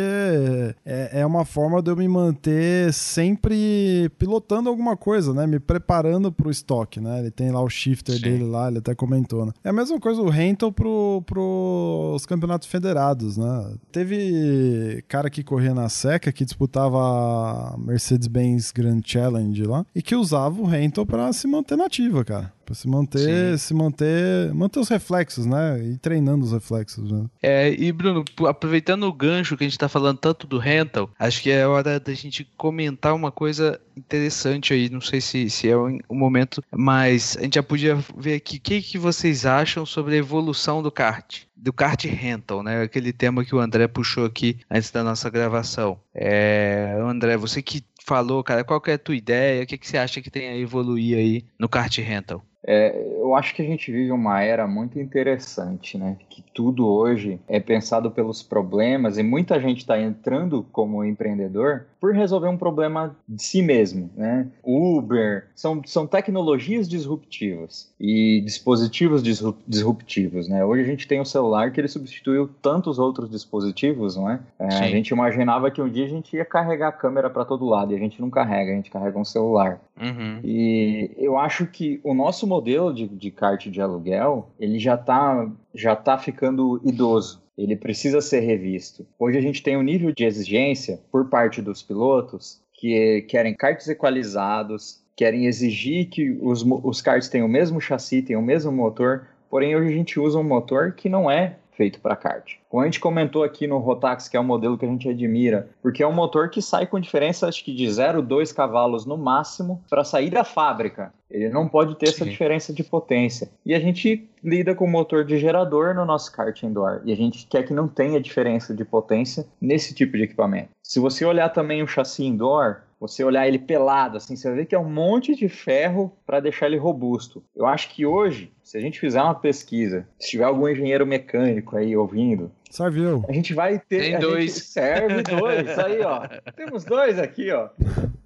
[0.86, 5.46] é, é uma forma de eu me manter sempre pilotando alguma coisa, né?
[5.46, 7.20] Me preparando pro estoque, né?
[7.20, 8.22] Ele tem lá o shifter Sim.
[8.22, 9.52] dele lá, ele até comentou, né?
[9.64, 13.74] É a mesma coisa o Hamilton pro, pros campeonatos federados, né?
[13.92, 20.62] Teve cara que corria na seca que disputava Mercedes-Benz Grand Challenge lá e que usava
[20.62, 22.54] o Hamilton para se manter nativa, cara.
[22.64, 23.58] Pra se manter, Sim.
[23.58, 25.84] se manter, manter os reflexos, né?
[25.84, 27.26] E treinando os reflexos, né?
[27.42, 31.42] É, e Bruno, aproveitando o gancho que a gente tá falando tanto do rental, acho
[31.42, 35.76] que é hora da gente comentar uma coisa interessante aí, não sei se, se é
[35.76, 40.16] o, momento, mas a gente já podia ver aqui o que, que vocês acham sobre
[40.16, 42.82] a evolução do kart do kart rental, né?
[42.82, 45.98] Aquele tema que o André puxou aqui antes da nossa gravação.
[46.14, 49.64] É, André, você que falou, cara, qual que é a tua ideia?
[49.64, 52.44] O que, que você acha que tem a evoluir aí no kart rental?
[52.66, 56.18] É, eu acho que a gente vive uma era muito interessante, né?
[56.30, 62.14] Que tudo hoje é pensado pelos problemas e muita gente está entrando como empreendedor por
[62.14, 64.48] resolver um problema de si mesmo, né?
[64.64, 69.24] Uber são, são tecnologias disruptivas e dispositivos
[69.68, 70.64] disruptivos, né?
[70.66, 74.40] Hoje a gente tem o um celular que ele substituiu tantos outros dispositivos, não é?
[74.60, 77.66] é a gente imaginava que um dia a gente ia carregar a câmera para todo
[77.66, 79.80] lado e a gente não carrega, a gente carrega um celular.
[80.00, 80.40] Uhum.
[80.44, 85.52] E eu acho que o nosso modelo de, de kart de aluguel, ele já está
[85.74, 87.42] já tá ficando idoso.
[87.58, 89.06] Ele precisa ser revisto.
[89.18, 93.88] Hoje a gente tem um nível de exigência por parte dos pilotos que querem karts
[93.88, 99.28] equalizados, querem exigir que os, os karts tenham o mesmo chassi, tenham o mesmo motor,
[99.50, 102.56] porém hoje a gente usa um motor que não é feito para kart.
[102.70, 105.70] Como a gente comentou aqui no Rotax, que é um modelo que a gente admira,
[105.82, 109.84] porque é um motor que sai com diferença acho que de 0,2 cavalos no máximo
[109.90, 111.14] para sair da fábrica.
[111.34, 112.14] Ele não pode ter Sim.
[112.14, 113.50] essa diferença de potência.
[113.66, 117.02] E a gente lida com motor de gerador no nosso kart indoor.
[117.04, 120.70] E a gente quer que não tenha diferença de potência nesse tipo de equipamento.
[120.84, 124.66] Se você olhar também o chassi indoor, você olhar ele pelado, assim, você vai ver
[124.66, 127.44] que é um monte de ferro para deixar ele robusto.
[127.56, 131.76] Eu acho que hoje, se a gente fizer uma pesquisa, se tiver algum engenheiro mecânico
[131.76, 133.24] aí ouvindo, Serviu.
[133.30, 134.00] A gente vai ter.
[134.00, 134.52] Tem dois.
[134.54, 135.78] serve dois.
[135.78, 136.28] Aí, ó.
[136.58, 137.70] Temos dois aqui, ó.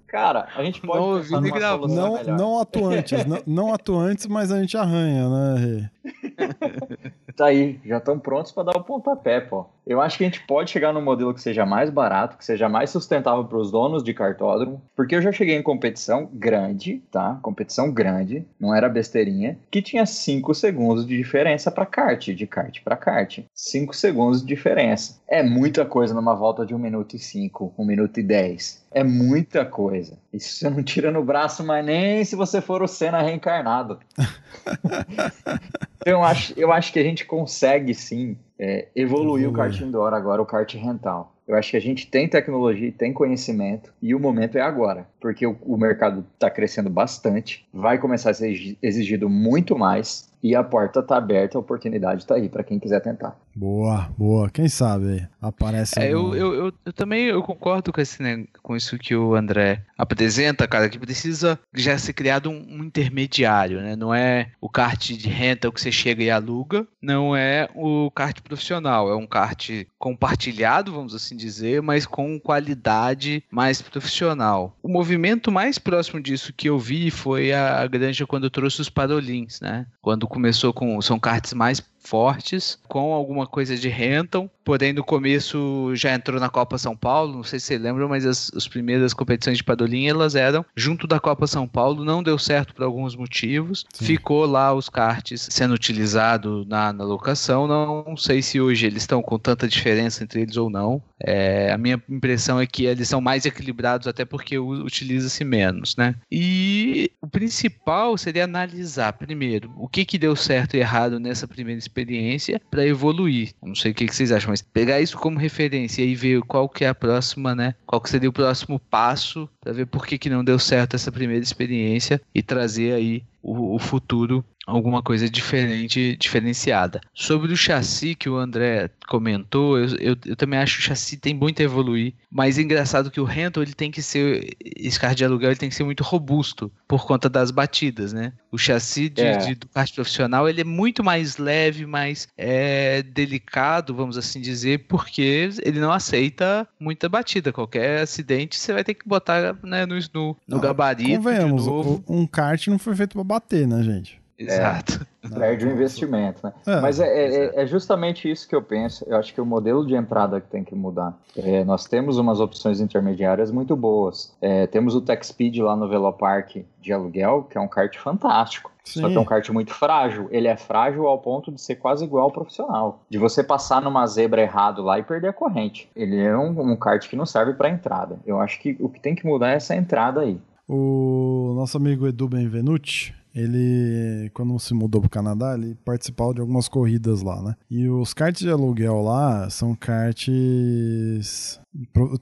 [0.08, 1.30] Cara, a gente pode.
[1.30, 1.40] Não,
[1.86, 5.90] não, não atuantes, não, não, atuantes, mas a gente arranha, né,
[7.38, 9.66] tá aí, já estão prontos para dar o pontapé, pô.
[9.86, 12.68] Eu acho que a gente pode chegar num modelo que seja mais barato, que seja
[12.68, 17.38] mais sustentável para os donos de cartódromo, porque eu já cheguei em competição grande, tá?
[17.40, 22.82] Competição grande, não era besteirinha, que tinha 5 segundos de diferença para kart, de kart
[22.82, 23.38] para kart.
[23.54, 25.18] 5 segundos de diferença.
[25.26, 28.86] É muita coisa numa volta de 1 minuto e 5, 1 minuto e 10.
[28.90, 30.18] É muita coisa.
[30.32, 34.00] Isso você não tira no braço, mas nem se você for o Senna reencarnado.
[35.96, 40.12] então, eu acho, eu acho que a gente consegue sim é, evoluir o kart indoor
[40.12, 41.34] agora, o kart rental.
[41.46, 45.46] Eu acho que a gente tem tecnologia, tem conhecimento e o momento é agora, porque
[45.46, 50.62] o, o mercado está crescendo bastante, vai começar a ser exigido muito mais e a
[50.62, 53.36] porta está aberta, a oportunidade está aí para quem quiser tentar.
[53.54, 54.48] Boa, boa.
[54.48, 55.98] Quem sabe aparece.
[55.98, 59.34] É, eu, eu, eu, eu, também eu concordo com, esse, né, com isso que o
[59.34, 63.96] André apresenta, cara, que precisa já ser criado um, um intermediário, né?
[63.96, 68.40] Não é o kart de renta que você chega e aluga, não é o kart
[68.40, 74.76] profissional, é um kart compartilhado, vamos assim dizer, mas com qualidade mais profissional.
[74.80, 78.88] O movimento mais próximo disso que eu vi foi a, a Granja quando trouxe os
[78.88, 79.84] Parolins, né?
[80.00, 81.00] Quando começou com.
[81.00, 86.48] São karts mais fortes, com alguma coisa de Renton, porém no começo já entrou na
[86.48, 90.06] Copa São Paulo, não sei se você lembra, mas as, as primeiras competições de Padolim
[90.06, 94.04] elas eram junto da Copa São Paulo, não deu certo por alguns motivos, Sim.
[94.04, 99.22] ficou lá os karts sendo utilizado na, na locação, não sei se hoje eles estão
[99.22, 103.20] com tanta diferença entre eles ou não, é, a minha impressão é que eles são
[103.20, 106.14] mais equilibrados até porque utiliza-se menos, né?
[106.30, 111.78] E o principal seria analisar primeiro o que que deu certo e errado nessa primeira
[111.88, 113.52] experiência para evoluir.
[113.62, 116.68] Não sei o que, que, vocês acham, mas pegar isso como referência e ver qual
[116.68, 117.74] que é a próxima, né?
[117.86, 121.12] Qual que seria o próximo passo para ver por que, que não deu certo essa
[121.12, 127.00] primeira experiência e trazer aí o, o futuro alguma coisa diferente, diferenciada.
[127.14, 131.16] Sobre o chassi que o André comentou, eu, eu, eu, também acho que o chassi
[131.16, 135.00] tem muito a evoluir, mas é engraçado que o Rental ele tem que ser, esse
[135.00, 138.34] carro de aluguel ele tem que ser muito robusto por conta das batidas, né?
[138.52, 139.38] O chassi de, é.
[139.38, 144.80] de, do kart profissional ele é muito mais leve, mais é, delicado, vamos assim dizer,
[144.86, 147.52] porque ele não aceita muita batida.
[147.52, 151.16] Qualquer acidente você vai ter que botar né, no, no, no gabarito.
[151.16, 151.66] Convenhamos,
[152.08, 154.20] um kart não foi feito para bater, né, gente?
[154.38, 155.06] Exato.
[155.17, 156.52] É, perde o investimento, né?
[156.66, 159.04] É, Mas é, é, é, justamente isso que eu penso.
[159.08, 161.18] Eu acho que o modelo de entrada que tem que mudar.
[161.36, 164.34] É, nós temos umas opções intermediárias muito boas.
[164.40, 168.70] É, temos o Tech Speed lá no Velopark de aluguel, que é um kart fantástico.
[168.84, 169.02] Sim.
[169.02, 170.28] Só que é um kart muito frágil.
[170.30, 173.02] Ele é frágil ao ponto de ser quase igual ao profissional.
[173.10, 175.90] De você passar numa zebra errado lá e perder a corrente.
[175.94, 178.18] Ele é um, um kart que não serve para entrada.
[178.24, 180.40] Eu acho que o que tem que mudar é essa entrada aí.
[180.66, 186.68] O nosso amigo Edu Benvenuti, ele, quando se mudou pro Canadá, ele participava de algumas
[186.68, 187.54] corridas lá, né?
[187.70, 191.60] E os karts de aluguel lá são karts.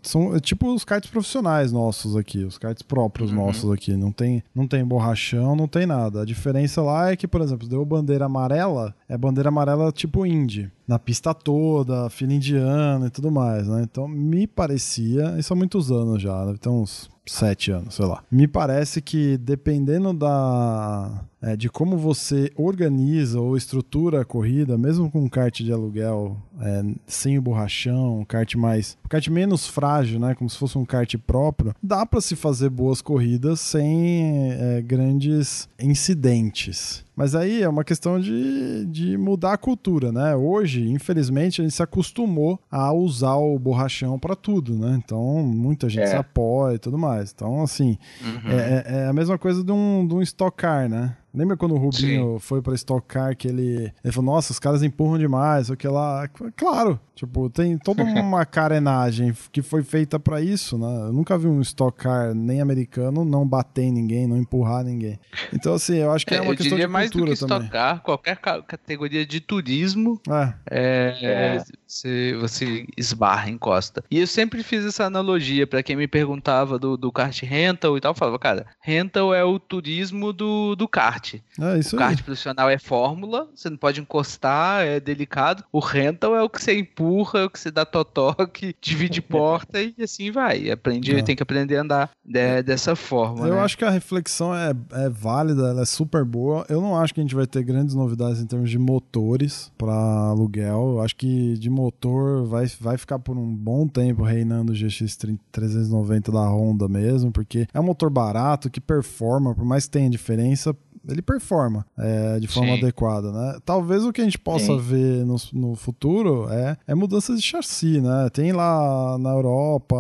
[0.03, 3.37] São é tipo os karts profissionais nossos aqui, os karts próprios uhum.
[3.37, 3.97] nossos aqui.
[3.97, 6.23] Não tem, não tem borrachão, não tem nada.
[6.23, 10.71] A diferença lá é que, por exemplo, deu bandeira amarela, é bandeira amarela tipo Indy.
[10.87, 13.83] Na pista toda, fila indiana e tudo mais, né?
[13.83, 18.23] Então me parecia, isso há muitos anos já, deve ter uns sete anos, sei lá.
[18.31, 25.09] Me parece que dependendo da é, de como você organiza ou estrutura a corrida, mesmo
[25.09, 29.65] com um kart de aluguel é, sem o borrachão, um kart mais, um kart menos
[29.69, 34.53] frágil, né, como se fosse um kart próprio, dá para se fazer boas corridas sem
[34.55, 37.06] é, grandes incidentes.
[37.17, 40.37] Mas aí é uma questão de, de mudar a cultura, né?
[40.37, 45.01] Hoje, infelizmente, a gente se acostumou a usar o borrachão para tudo, né?
[45.03, 46.09] Então, muita gente é.
[46.09, 47.33] se apoia e tudo mais.
[47.35, 48.51] Então, assim, uhum.
[48.51, 51.17] é, é, é a mesma coisa de um, de um Stock Car, né?
[51.37, 52.39] Lembra quando o Rubinho Sim.
[52.39, 55.87] foi pra Stock Car que ele, ele falou, nossa, os caras empurram demais, o que
[55.87, 56.27] lá.
[56.57, 61.09] Claro, tipo, tem toda uma carenagem que foi feita para isso, né?
[61.09, 65.21] Eu nunca vi um Stock Car nem americano não bater em ninguém, não empurrar ninguém.
[65.53, 67.67] Então, assim, eu acho que é, é uma questão de mais cultura do que também.
[67.67, 70.55] Stock Car, qualquer categoria de turismo, é.
[70.71, 71.65] É, é.
[71.87, 74.03] Você, você esbarra, encosta.
[74.11, 78.01] E eu sempre fiz essa analogia para quem me perguntava do, do kart rental e
[78.01, 81.35] tal, eu falava, cara, rental é o turismo do, do kart.
[81.61, 85.65] É isso o kart profissional é fórmula, você não pode encostar, é delicado.
[85.73, 89.81] O rental é o que você empurra, é o que você dá totoque, divide porta
[89.81, 90.71] e assim vai.
[90.71, 91.23] Aprende, é.
[91.23, 93.47] tem que aprender a andar de, dessa forma.
[93.47, 93.61] Eu né?
[93.61, 96.67] acho que a reflexão é, é válida, ela é super boa.
[96.69, 99.93] Eu não acho que a gente vai ter grandes novidades em termos de motores para
[99.93, 100.95] aluguel.
[100.97, 105.17] Eu acho que de motor vai, vai ficar por um bom tempo reinando o GX
[105.53, 110.11] 390 da Honda mesmo, porque é um motor barato que performa, por mais que tenha
[110.11, 110.75] diferença,
[111.09, 112.79] ele performa é, de forma Sim.
[112.79, 113.59] adequada, né?
[113.65, 114.79] Talvez o que a gente possa Sim.
[114.79, 118.29] ver no, no futuro é, é mudanças de chassi, né?
[118.33, 119.97] Tem lá na Europa,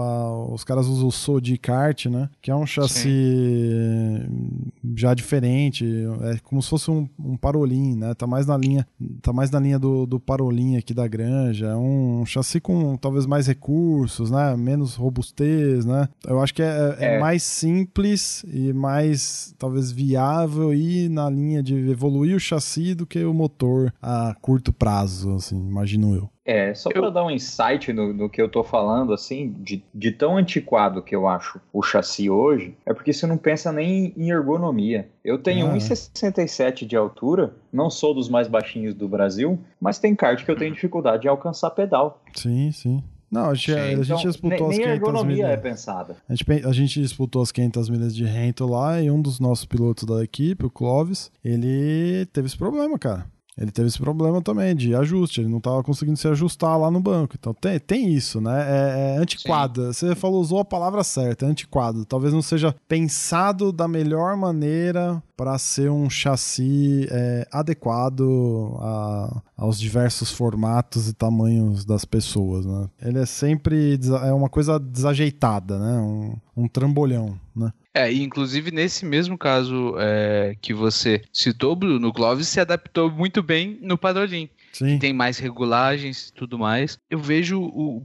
[0.50, 2.28] os caras usam o Sodi Kart, né?
[2.42, 4.72] Que é um chassi Sim.
[4.96, 5.86] já diferente,
[6.22, 8.14] é como se fosse um, um Parolin, né?
[8.14, 8.86] Tá mais na linha,
[9.22, 12.96] tá mais na linha do, do Parolin aqui da Granja, é um, um chassi com
[12.96, 14.56] talvez mais recursos, né?
[14.56, 16.08] Menos robustez, né?
[16.26, 17.20] Eu acho que é, é, é.
[17.20, 23.24] mais simples e mais talvez viável e na linha de evoluir o chassi do que
[23.24, 26.30] o motor a curto prazo, assim, imagino eu.
[26.44, 30.12] É, só para dar um insight no, no, que eu tô falando, assim, de, de
[30.12, 34.30] tão antiquado que eu acho o chassi hoje, é porque você não pensa nem em
[34.30, 35.08] ergonomia.
[35.24, 35.74] Eu tenho ah.
[35.74, 40.56] 1,67 de altura, não sou dos mais baixinhos do Brasil, mas tem kart que eu
[40.56, 42.22] tenho dificuldade de alcançar pedal.
[42.32, 43.02] Sim, sim.
[43.30, 45.50] Não, a gente, a gente então, disputou nem, as 500 nem a ergonomia milhas.
[45.50, 46.16] é pensada.
[46.28, 49.64] A gente, a gente disputou as 500 milhas de rento lá e um dos nossos
[49.64, 53.26] pilotos da equipe, o Clovis, ele teve esse problema, cara
[53.58, 57.00] ele teve esse problema também de ajuste, ele não estava conseguindo se ajustar lá no
[57.00, 57.36] banco.
[57.38, 58.66] Então tem, tem isso, né?
[58.68, 59.86] É, é antiquado.
[59.86, 62.04] Você falou, usou a palavra certa, é antiquado.
[62.04, 69.78] Talvez não seja pensado da melhor maneira para ser um chassi é, adequado a, aos
[69.78, 72.88] diversos formatos e tamanhos das pessoas, né?
[73.02, 75.98] Ele é sempre é uma coisa desajeitada, né?
[75.98, 77.72] Um, um trambolhão, né?
[77.94, 83.42] É, e inclusive nesse mesmo caso é, que você citou, Bruno, o se adaptou muito
[83.42, 84.50] bem no Padrolim.
[84.78, 84.98] Sim.
[84.98, 86.98] tem mais regulagens e tudo mais.
[87.10, 88.02] Eu vejo o, o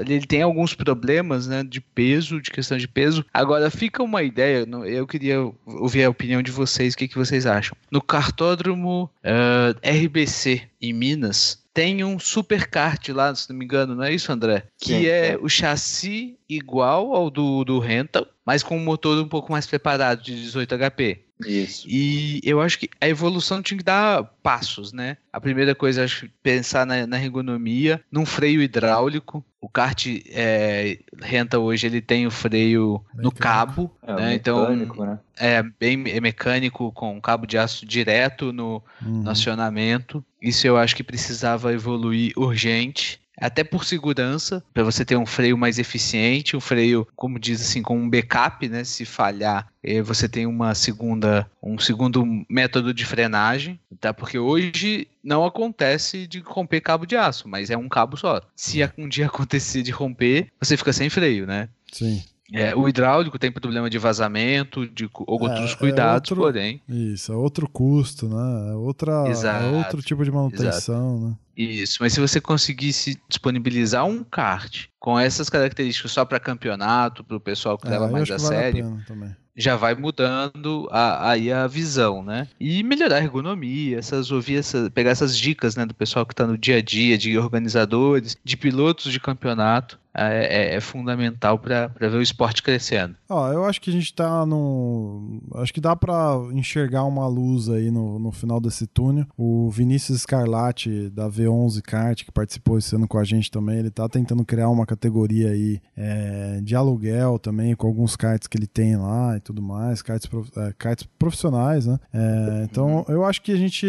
[0.00, 3.24] ele tem alguns problemas, né, de peso, de questão de peso.
[3.32, 7.46] Agora, fica uma ideia, eu queria ouvir a opinião de vocês, o que, que vocês
[7.46, 7.76] acham.
[7.90, 14.04] No cartódromo uh, RBC, em Minas, tem um superkart lá, se não me engano, não
[14.04, 14.64] é isso, André?
[14.78, 19.22] Que Sim, é, é, o chassi igual ao do, do Rental, mas com um motor
[19.22, 21.25] um pouco mais preparado, de 18 HP.
[21.44, 21.86] Isso.
[21.88, 25.18] E eu acho que a evolução tinha que dar passos, né?
[25.32, 29.44] A primeira coisa, acho que pensar na, na ergonomia, num freio hidráulico.
[29.60, 33.22] O kart é, renta hoje, ele tem o freio Mecânico.
[33.22, 34.34] no cabo, É, né?
[34.34, 35.18] Então mecânico, né?
[35.36, 39.22] é bem é mecânico com cabo de aço direto no, Uhum.
[39.24, 40.24] no acionamento.
[40.40, 43.20] Isso eu acho que precisava evoluir urgente.
[43.38, 47.82] Até por segurança, para você ter um freio mais eficiente, um freio, como diz assim,
[47.82, 48.82] com um backup, né?
[48.82, 54.14] Se falhar, eh, você tem uma segunda, um segundo método de frenagem, tá?
[54.14, 58.40] Porque hoje não acontece de romper cabo de aço, mas é um cabo só.
[58.54, 61.68] Se um dia acontecer de romper, você fica sem freio, né?
[61.92, 62.22] Sim.
[62.52, 66.80] É, o hidráulico tem problema de vazamento, de cu- outros é cuidados, outro- porém.
[66.88, 68.70] Isso, é outro custo, né?
[68.70, 71.34] É outra, Exato, é outro tipo de manutenção, né?
[71.56, 77.36] Isso, mas se você conseguisse disponibilizar um kart com essas características só para campeonato, para
[77.36, 81.30] o pessoal que É, leva mais a que vale sério, pena já vai mudando a-
[81.30, 82.46] aí a visão, né?
[82.60, 86.58] E melhorar a ergonomia, essas ouvir pegar essas dicas, né, do pessoal que está no
[86.58, 92.14] dia a dia, de organizadores, de pilotos de campeonato, é, é- é fundamental para ver
[92.14, 93.14] o esporte crescendo.
[93.28, 95.40] Ó, eu acho que a gente tá no.
[95.56, 99.26] Acho que dá pra enxergar uma luz aí no, no final desse túnel.
[99.36, 103.90] O Vinícius Scarlatti, da V11 Kart, que participou esse ano com a gente também, ele
[103.90, 108.66] tá tentando criar uma categoria aí é, de aluguel também, com alguns karts que ele
[108.66, 111.98] tem lá e tudo mais, karts, prof- é, karts profissionais, né?
[112.12, 113.86] É, então, eu acho que a gente.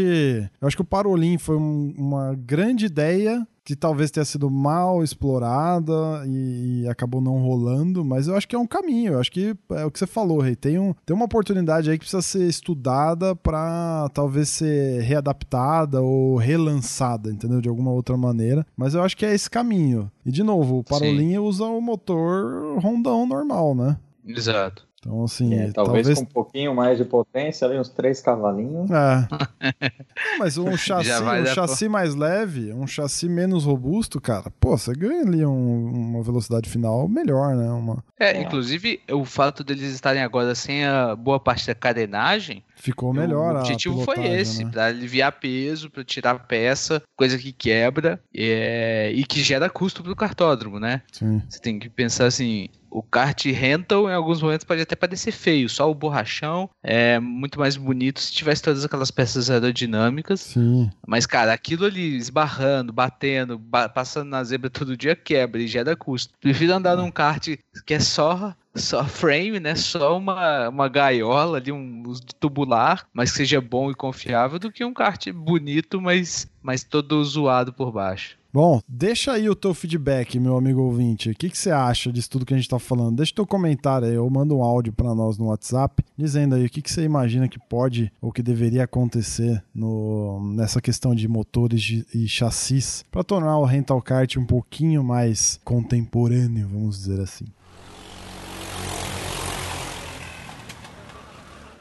[0.60, 5.04] Eu acho que o Parolim foi um- uma grande ideia que talvez tenha sido mal
[5.04, 9.12] explorada e, e acabou não rolando, mas eu acho que é um caminho.
[9.12, 10.56] Eu acho que é o que você falou, Rei.
[10.56, 16.38] Tem, um, tem uma oportunidade aí que precisa ser estudada para talvez ser readaptada ou
[16.38, 17.60] relançada, entendeu?
[17.60, 18.66] De alguma outra maneira.
[18.78, 20.10] Mas eu acho que é esse caminho.
[20.26, 23.98] E de novo, o Parolinha usa o motor rondão normal, né?
[24.26, 24.87] Exato.
[25.08, 25.74] Então, assim, É, talvez,
[26.06, 26.14] talvez.
[26.20, 28.92] com um pouquinho mais de potência, ali uns três cavalinhos.
[28.92, 29.28] É.
[30.38, 35.22] Mas um chassi, um chassi mais leve, um chassi menos robusto, cara, pô, você ganha
[35.22, 37.70] ali um- uma velocidade final melhor, né?
[37.72, 43.14] Uma, É, inclusive, o fato deles estarem agora sem a boa parte da carenagem ficou
[43.14, 43.56] melhor.
[43.56, 44.72] O objetivo foi esse, né?
[44.72, 50.16] pra aliviar peso, pra tirar peça, coisa que quebra é, e que gera custo pro
[50.16, 51.02] cartódromo, né?
[51.12, 51.42] Sim.
[51.50, 55.68] Você tem que pensar assim, o kart rental em alguns momentos pode até parecer feio,
[55.70, 60.90] só o borrachão é muito mais bonito se tivesse todas aquelas peças aerodinâmicas, Sim.
[61.06, 65.96] mas cara, aquilo ali esbarrando, batendo, ba- passando na zebra todo dia quebra e gera
[65.96, 66.34] custo.
[66.40, 67.48] Prefiro andar num kart
[67.86, 69.76] que é só só frame, né?
[69.76, 74.72] Só uma, uma gaiola ali, um de tubular, mas que seja bom e confiável, do
[74.72, 78.38] que um kart bonito, mas, mas todo zoado por baixo.
[78.54, 81.30] Bom, deixa aí o teu feedback, meu amigo ouvinte.
[81.30, 83.18] O que, que você acha disso tudo que a gente tá falando?
[83.18, 86.70] Deixa teu comentário aí, ou manda um áudio pra nós no WhatsApp, dizendo aí o
[86.70, 92.04] que, que você imagina que pode ou que deveria acontecer no, nessa questão de motores
[92.14, 97.46] e chassis para tornar o rental kart um pouquinho mais contemporâneo, vamos dizer assim.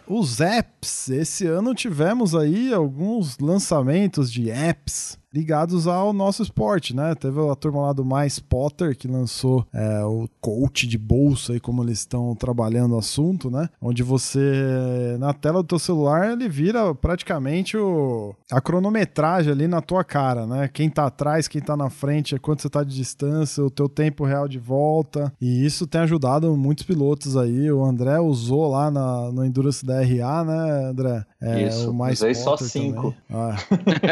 [0.09, 7.15] Os apps, esse ano tivemos aí alguns lançamentos de apps ligados ao nosso esporte, né?
[7.15, 11.61] Teve a turma lá do Mais Potter que lançou é, o coach de bolsa aí
[11.61, 13.69] como eles estão trabalhando o assunto, né?
[13.81, 19.83] Onde você na tela do teu celular ele vira praticamente o, a cronometragem ali na
[19.83, 20.69] tua cara, né?
[20.73, 24.25] Quem tá atrás, quem tá na frente, quanto você tá de distância, o teu tempo
[24.25, 25.33] real de volta.
[25.41, 27.71] E isso tem ajudado muitos pilotos aí.
[27.71, 31.25] O André usou lá na, no Endurance da RA, né, André?
[31.41, 33.15] É, Isso, o Mais usei só cinco.
[33.31, 33.57] Ah.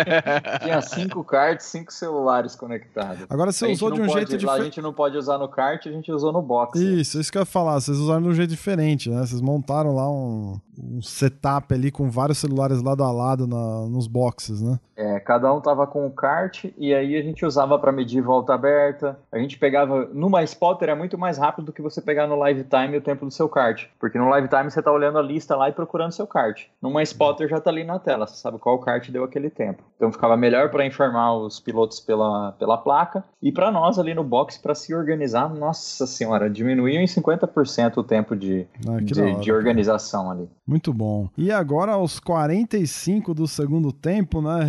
[0.62, 3.24] Tinha cinco cards, cinco celulares conectados.
[3.30, 4.64] Agora você usou de um pode- jeito lá A diferente.
[4.74, 6.78] gente não pode usar no kart, a gente usou no box.
[6.78, 7.80] Isso, isso que eu ia falar.
[7.80, 9.20] Vocês usaram de um jeito diferente, né?
[9.24, 14.06] Vocês montaram lá um, um setup ali com vários celulares lado a lado na- nos
[14.06, 14.78] boxes, né?
[14.96, 18.54] É, cada um tava com o kart e aí a gente usava para medir volta
[18.54, 19.18] aberta.
[19.32, 22.36] A gente pegava no mais Potter é muito mais rápido do que você pegar no
[22.36, 25.22] Live Time o tempo do seu kart, porque no Live Time você tá olhando a
[25.22, 26.66] lista lá e procurando seu kart.
[26.80, 29.82] No mais Potter já tá ali na tela, você sabe qual kart deu aquele tempo.
[29.96, 34.22] Então ficava melhor para informar os pilotos pela, pela placa e para nós ali no
[34.22, 35.48] box para se organizar.
[35.52, 40.48] Nossa senhora, diminuiu em 50% o tempo de, Ah, de, de organização ali.
[40.66, 41.28] Muito bom.
[41.36, 44.60] E agora, aos 45 do segundo tempo, né?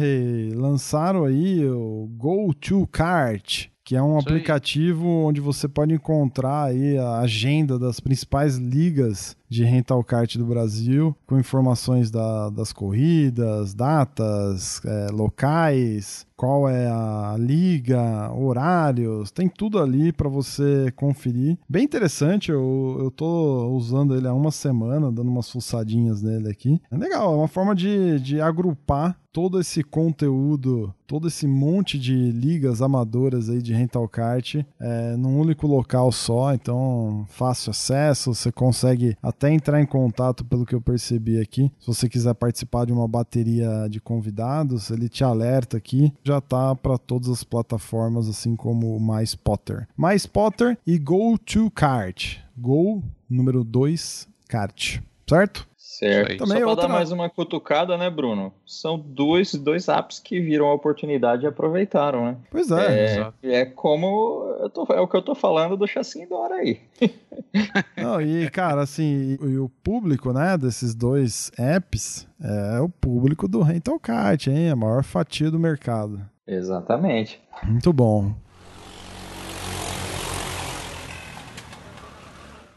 [0.53, 3.67] Lançaram aí o Go to Kart.
[3.83, 4.33] Que é um Isso aí.
[4.35, 10.45] aplicativo onde você pode encontrar aí a agenda das principais ligas de rental kart do
[10.45, 19.47] Brasil, com informações da, das corridas, datas, é, locais, qual é a liga, horários, tem
[19.47, 21.57] tudo ali para você conferir.
[21.67, 26.81] Bem interessante, eu, eu tô usando ele há uma semana, dando umas fuçadinhas nele aqui.
[26.91, 32.31] É legal, é uma forma de, de agrupar todo esse conteúdo, todo esse monte de
[32.31, 38.49] ligas amadoras aí de rental kart é, num único local só, então fácil acesso, você
[38.49, 41.71] consegue até entrar em contato pelo que eu percebi aqui.
[41.79, 46.73] Se você quiser participar de uma bateria de convidados, ele te alerta aqui já tá
[46.75, 49.87] para todas as plataformas, assim como o MySpotter.
[49.97, 52.37] MySpotter e Go to Kart.
[52.57, 55.67] Go número 2 Kart, certo?
[55.97, 56.37] Certo.
[56.39, 56.87] Também Só para outra...
[56.87, 58.53] dar mais uma cutucada, né, Bruno?
[58.65, 62.37] São dois, dois apps que viram a oportunidade e aproveitaram, né?
[62.51, 63.31] Pois é.
[63.41, 66.81] É, é como eu tô, é o que eu tô falando do chassi Dora aí.
[67.95, 73.61] Não, e, cara, assim, e, o público, né, desses dois apps é o público do
[73.61, 74.71] Rental Kart, hein?
[74.71, 76.19] A maior fatia do mercado.
[76.45, 77.41] Exatamente.
[77.63, 78.35] Muito bom.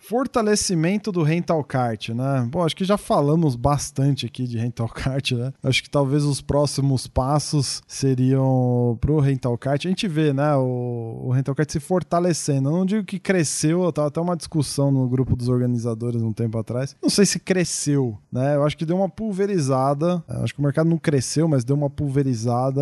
[0.09, 2.49] Fortalecimento do rental kart, né?
[2.51, 5.53] Bom, acho que já falamos bastante aqui de rental kart, né?
[5.63, 9.85] Acho que talvez os próximos passos seriam pro rental kart.
[9.85, 12.71] A gente vê, né, o, o rental kart se fortalecendo.
[12.71, 16.57] Eu não digo que cresceu, tava até uma discussão no grupo dos organizadores um tempo
[16.57, 16.97] atrás.
[17.03, 18.57] Não sei se cresceu, né?
[18.57, 20.25] Eu acho que deu uma pulverizada.
[20.27, 22.81] Eu acho que o mercado não cresceu, mas deu uma pulverizada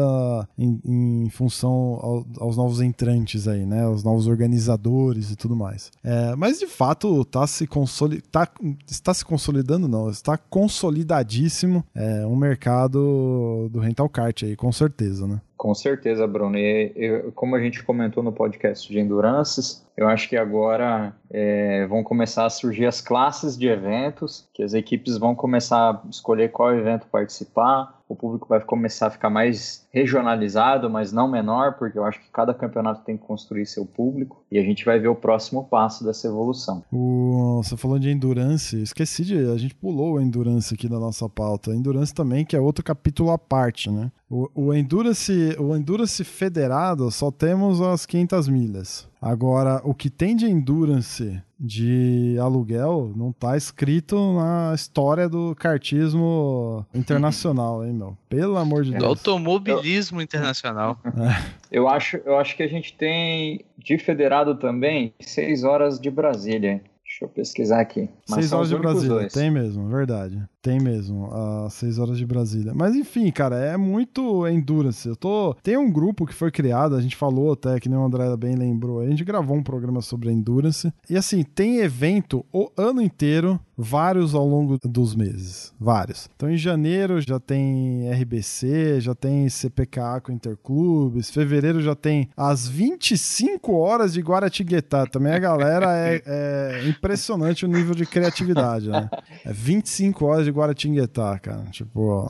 [0.57, 3.85] em, em função ao, aos novos entrantes aí, né?
[3.89, 5.91] Os novos organizadores e tudo mais.
[6.05, 8.49] É, mas de fato tá se consoli tá,
[8.89, 15.27] está se consolidando, não, está consolidadíssimo é, um mercado do rental kart aí, com certeza,
[15.27, 15.41] né?
[15.57, 16.59] Com certeza, Bruno.
[16.59, 21.87] E, e, como a gente comentou no podcast de Endurances, eu acho que agora é,
[21.87, 26.51] vão começar a surgir as classes de eventos, que as equipes vão começar a escolher
[26.51, 31.99] qual evento participar, o público vai começar a ficar mais regionalizado, mas não menor, porque
[31.99, 35.09] eu acho que cada campeonato tem que construir seu público e a gente vai ver
[35.09, 36.85] o próximo passo dessa evolução.
[36.93, 39.37] O, você falou de Endurance, esqueci de.
[39.51, 41.75] A gente pulou o Endurance aqui da nossa pauta.
[41.75, 44.13] Endurance também, que é outro capítulo à parte, né?
[44.29, 49.09] O, o, Endurance, o Endurance Federado só temos as 500 milhas.
[49.23, 56.85] Agora, o que tem de Endurance de aluguel não tá escrito na história do kartismo
[56.93, 58.19] internacional, hein, meu?
[58.29, 59.03] Pelo amor de Deus.
[59.03, 60.25] Do automobilismo eu...
[60.25, 60.99] internacional.
[61.05, 61.57] É.
[61.71, 66.83] Eu, acho, eu acho que a gente tem de federado também seis horas de Brasília.
[67.05, 68.11] Deixa eu pesquisar aqui.
[68.29, 69.33] Mas seis horas de Brasília, dois.
[69.33, 70.43] tem mesmo, verdade.
[70.67, 72.73] Tem mesmo, às 6 horas de Brasília.
[72.75, 75.09] Mas enfim, cara, é muito endurance.
[75.09, 75.55] Eu tô.
[75.63, 78.57] Tem um grupo que foi criado, a gente falou até, que nem o André bem
[78.57, 78.99] lembrou.
[78.99, 80.93] A gente gravou um programa sobre endurance.
[81.09, 85.73] E assim, tem evento o ano inteiro, vários ao longo dos meses.
[85.79, 86.29] Vários.
[86.35, 91.31] Então em janeiro já tem RBC, já tem CPKA com Interclubes.
[91.31, 95.07] Fevereiro já tem as 25 horas de Guaratinguetá.
[95.07, 99.09] Também a galera é, é impressionante o nível de criatividade, né?
[99.45, 101.65] É 25 horas de Guaratinguetá, cara.
[101.71, 102.29] Tipo.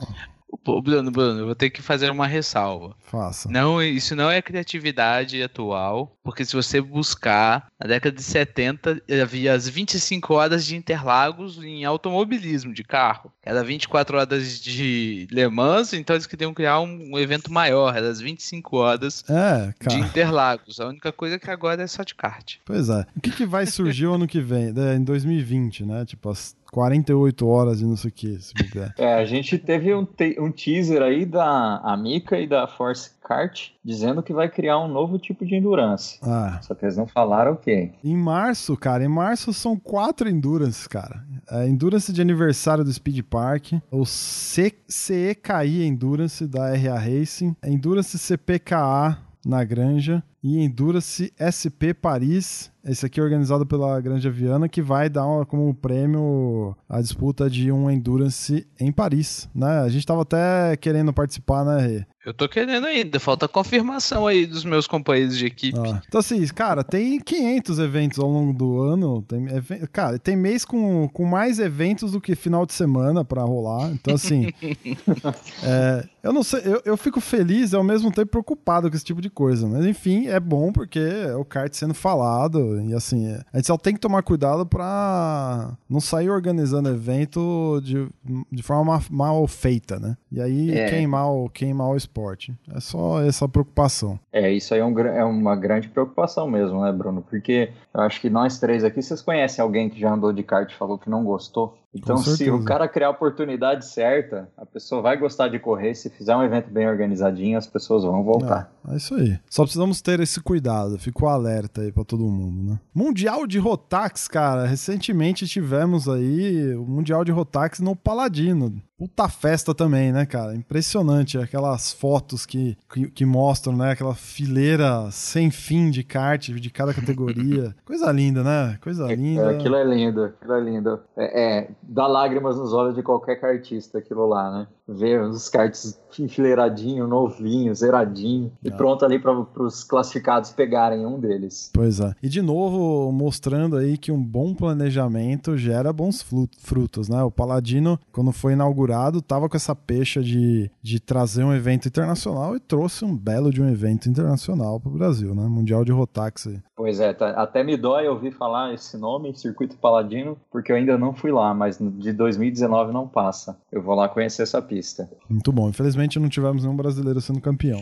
[0.63, 2.95] Pô, Bruno, Bruno, eu vou ter que fazer uma ressalva.
[2.99, 3.49] Faça.
[3.49, 9.53] Não, isso não é criatividade atual, porque se você buscar, na década de 70 havia
[9.53, 13.31] as 25 horas de Interlagos em automobilismo de carro.
[13.43, 18.09] Era 24 horas de Le Mans, então eles queriam criar um, um evento maior, era
[18.09, 20.79] as 25 horas é, de Interlagos.
[20.79, 22.55] A única coisa é que agora é só de kart.
[22.65, 23.05] Pois é.
[23.15, 24.73] O que, que vai surgir o ano que vem?
[24.77, 26.05] É, em 2020, né?
[26.05, 28.53] Tipo, as 48 horas e não sei o que, se
[28.97, 33.69] É, a gente teve um, te um teaser aí da Amica e da Force Kart
[33.83, 36.19] dizendo que vai criar um novo tipo de endurance.
[36.21, 36.59] Ah.
[36.61, 37.91] Só que eles não falaram o quê?
[38.03, 41.23] Em março, cara, em março são quatro endurance, cara.
[41.49, 47.69] A endurance de aniversário do Speed Park, o C CEKI Endurance da RA Racing, a
[47.69, 54.69] Endurance CPKA na Granja e Endurance SP Paris esse aqui é organizado pela Grande Viana,
[54.69, 59.81] que vai dar como prêmio a disputa de um Endurance em Paris, né?
[59.81, 62.05] A gente tava até querendo participar, né, Rê?
[62.25, 65.79] Eu tô querendo ainda, falta confirmação aí dos meus companheiros de equipe.
[65.79, 66.01] Ah.
[66.05, 69.21] Então, assim, cara, tem 500 eventos ao longo do ano.
[69.21, 69.47] Tem,
[69.93, 73.91] cara, tem mês com, com mais eventos do que final de semana para rolar.
[73.91, 74.51] Então, assim,
[75.63, 79.05] é, eu não sei, eu, eu fico feliz e ao mesmo tempo preocupado com esse
[79.05, 79.65] tipo de coisa.
[79.65, 83.77] Mas, enfim, é bom porque é o kart sendo falado e assim, a gente só
[83.77, 88.07] tem que tomar cuidado para não sair organizando evento de,
[88.51, 90.17] de forma mal feita, né?
[90.31, 90.89] E aí é.
[90.89, 92.53] queimar, o, queimar o esporte.
[92.73, 94.19] É só essa preocupação.
[94.31, 97.21] É, isso aí é, um, é uma grande preocupação mesmo, né, Bruno?
[97.21, 100.71] Porque eu acho que nós três aqui, vocês conhecem alguém que já andou de kart
[100.71, 101.77] e falou que não gostou?
[101.97, 105.95] Então, se o cara criar a oportunidade certa, a pessoa vai gostar de correr.
[105.95, 108.71] Se fizer um evento bem organizadinho, as pessoas vão voltar.
[108.87, 109.39] É, é isso aí.
[109.49, 110.97] Só precisamos ter esse cuidado.
[110.97, 112.79] Ficou alerta aí para todo mundo, né?
[112.93, 114.65] Mundial de Rotax, cara.
[114.65, 118.81] Recentemente tivemos aí o Mundial de Rotax no Paladino.
[118.97, 120.55] Puta festa também, né, cara?
[120.55, 123.91] Impressionante aquelas fotos que, que, que, mostram, né?
[123.91, 127.75] Aquela fileira sem fim de kart de cada categoria.
[127.85, 128.75] Coisa linda, né?
[128.81, 129.51] Coisa é, linda.
[129.51, 130.99] É, aquilo é lindo, aquilo é lindo.
[131.15, 134.67] É, é, dá lágrimas nos olhos de qualquer kartista aquilo lá, né?
[134.87, 141.69] Ver os karts enfileiradinho, novinho, zeradinho e pronto ali para os classificados pegarem um deles.
[141.73, 142.13] Pois é.
[142.23, 146.25] E de novo mostrando aí que um bom planejamento gera bons
[146.59, 147.21] frutos, né?
[147.23, 152.55] O Paladino, quando foi inaugurado, tava com essa pecha de, de trazer um evento internacional
[152.55, 155.47] e trouxe um belo de um evento internacional para o Brasil, né?
[155.47, 156.47] Mundial de Rotax.
[156.77, 160.95] Pois é, tá, até me dói ouvir falar esse nome, Circuito Paladino, porque eu ainda
[160.95, 163.59] não fui lá, mas de 2019 não passa.
[163.71, 165.09] Eu vou lá conhecer essa pista.
[165.27, 165.69] Muito bom.
[165.69, 167.81] Infelizmente não tivemos nenhum brasileiro sendo campeão.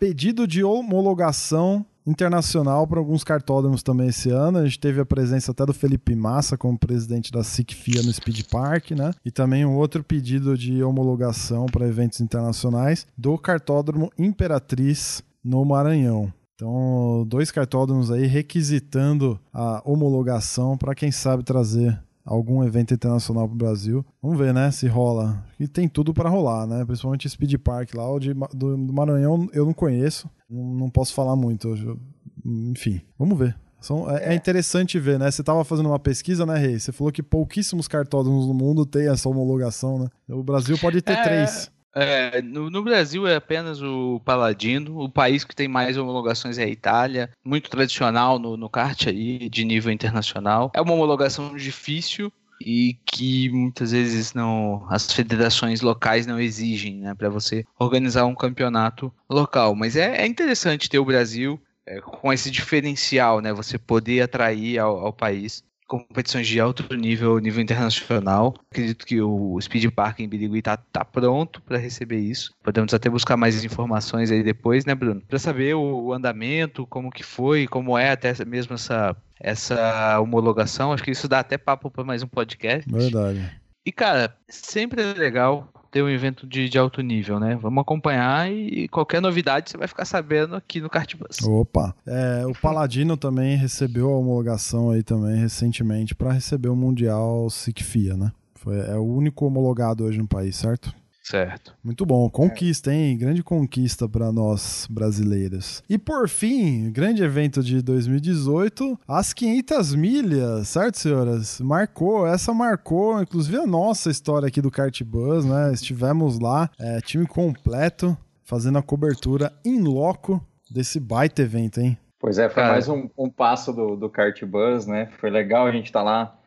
[0.00, 4.58] Pedido de homologação internacional para alguns cartódromos também esse ano.
[4.58, 8.42] A gente teve a presença até do Felipe Massa como presidente da SICFIA no Speed
[8.50, 9.12] Park, né?
[9.24, 16.32] E também um outro pedido de homologação para eventos internacionais do cartódromo Imperatriz no Maranhão.
[16.54, 23.54] Então, dois cartódromos aí requisitando a homologação para quem sabe trazer algum evento internacional para
[23.54, 24.04] o Brasil.
[24.22, 25.44] Vamos ver, né, se rola.
[25.60, 26.84] E tem tudo para rolar, né?
[26.84, 31.12] Principalmente Speed Park lá, o de, do, do Maranhão eu não conheço, não, não posso
[31.12, 31.76] falar muito.
[31.76, 31.98] Eu,
[32.44, 33.56] enfim, vamos ver.
[33.84, 35.30] São, é, é, interessante ver, né?
[35.30, 36.80] Você estava fazendo uma pesquisa, né, Rei?
[36.80, 40.08] Você falou que pouquíssimos cartódromos no mundo têm essa homologação, né?
[40.26, 41.70] O Brasil pode ter é, três.
[41.94, 46.64] É, no, no, Brasil é apenas o Paladino, o país que tem mais homologações é
[46.64, 50.72] a Itália, muito tradicional no, no kart aí, de nível internacional.
[50.74, 57.14] É uma homologação difícil e que muitas vezes não as federações locais não exigem, né,
[57.14, 59.74] para você organizar um campeonato local.
[59.74, 64.78] Mas é, é interessante ter o Brasil é, com esse diferencial, né, você poder atrair
[64.78, 68.54] ao, ao país competições de alto nível, nível internacional.
[68.70, 72.52] Acredito que o Speed Park em Birigui está tá pronto para receber isso.
[72.62, 75.22] Podemos até buscar mais informações aí depois, né, Bruno?
[75.28, 80.92] Para saber o, andamento, como que foi, como é até mesmo essa, essa homologação.
[80.92, 82.90] Acho que isso dá até papo para mais um podcast.
[82.90, 83.60] Verdade.
[83.86, 87.54] E, cara, sempre é legal ter um evento de, de alto nível, né?
[87.54, 91.40] Vamos acompanhar e qualquer novidade você vai ficar sabendo aqui no Cartbus.
[91.46, 91.94] Opa!
[92.04, 98.16] É, o Paladino também recebeu a homologação aí também recentemente para receber o Mundial SICFIA,
[98.16, 98.32] né?
[98.56, 100.92] Foi, é o único homologado hoje no país, certo?
[101.24, 101.74] Certo.
[101.82, 102.28] Muito bom.
[102.28, 103.16] Conquista, hein?
[103.16, 105.82] Grande conquista para nós brasileiros.
[105.88, 111.60] E por fim, grande evento de 2018, as 500 milhas, certo, senhoras?
[111.60, 115.72] Marcou, essa marcou, inclusive a nossa história aqui do Kart Bus, né?
[115.72, 118.14] Estivemos lá, é, time completo,
[118.44, 121.96] fazendo a cobertura in loco desse baita evento, hein?
[122.20, 122.72] Pois é, foi Cara.
[122.72, 125.08] mais um, um, passo do, do Kart Bus, né?
[125.18, 126.38] Foi legal a gente estar tá lá.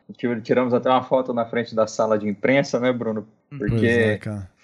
[0.42, 3.26] Tiramos até uma foto na frente da sala de imprensa, né, Bruno?
[3.50, 4.18] Porque é,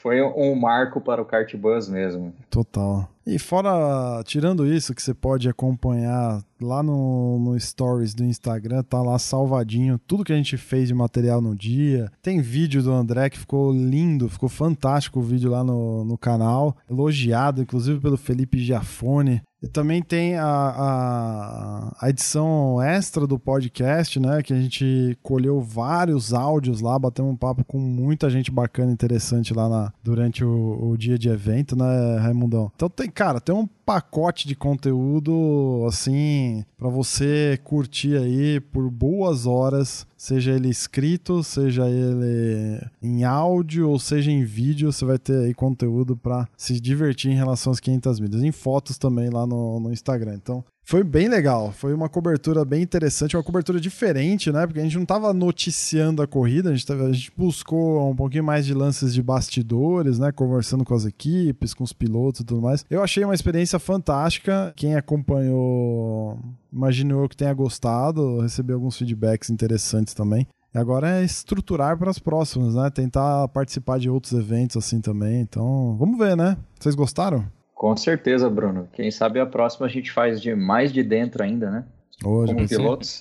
[0.05, 2.35] foi um marco para o kart bus mesmo.
[2.51, 3.09] Total.
[3.27, 9.01] E fora, tirando isso, que você pode acompanhar lá no, no Stories do Instagram, tá
[9.01, 12.13] lá salvadinho tudo que a gente fez de material no dia.
[12.21, 16.77] Tem vídeo do André que ficou lindo, ficou fantástico o vídeo lá no, no canal,
[16.91, 19.41] elogiado, inclusive pelo Felipe Giafone.
[19.73, 24.43] Também tem a, a, a, edição extra do podcast, né?
[24.43, 29.55] Que a gente colheu vários áudios lá, batemos um papo com muita gente bacana, interessante
[29.55, 32.71] lá na, durante o, o dia de evento, né, Raimundão?
[32.75, 39.47] Então tem, cara, tem um pacote de conteúdo assim para você curtir aí por boas
[39.47, 45.45] horas, seja ele escrito, seja ele em áudio ou seja em vídeo, você vai ter
[45.45, 49.81] aí conteúdo para se divertir em relação às 500 milhas, em fotos também lá no,
[49.81, 50.35] no Instagram.
[50.35, 54.67] Então foi bem legal, foi uma cobertura bem interessante, uma cobertura diferente, né?
[54.67, 58.15] Porque a gente não estava noticiando a corrida, a gente, tava, a gente, buscou um
[58.15, 60.31] pouquinho mais de lances de bastidores, né?
[60.31, 62.85] Conversando com as equipes, com os pilotos e tudo mais.
[62.91, 64.75] Eu achei uma experiência fantástica.
[64.77, 66.39] Quem acompanhou,
[66.71, 70.47] imagino eu que tenha gostado, recebi alguns feedbacks interessantes também.
[70.75, 72.91] E agora é estruturar para as próximas, né?
[72.91, 75.41] Tentar participar de outros eventos assim também.
[75.41, 76.59] Então, vamos ver, né?
[76.79, 77.54] Vocês gostaram?
[77.85, 78.89] Com certeza, Bruno.
[78.95, 81.85] Quem sabe a próxima a gente faz de mais de dentro ainda, né?
[82.25, 83.21] Hoje, Como pilotos.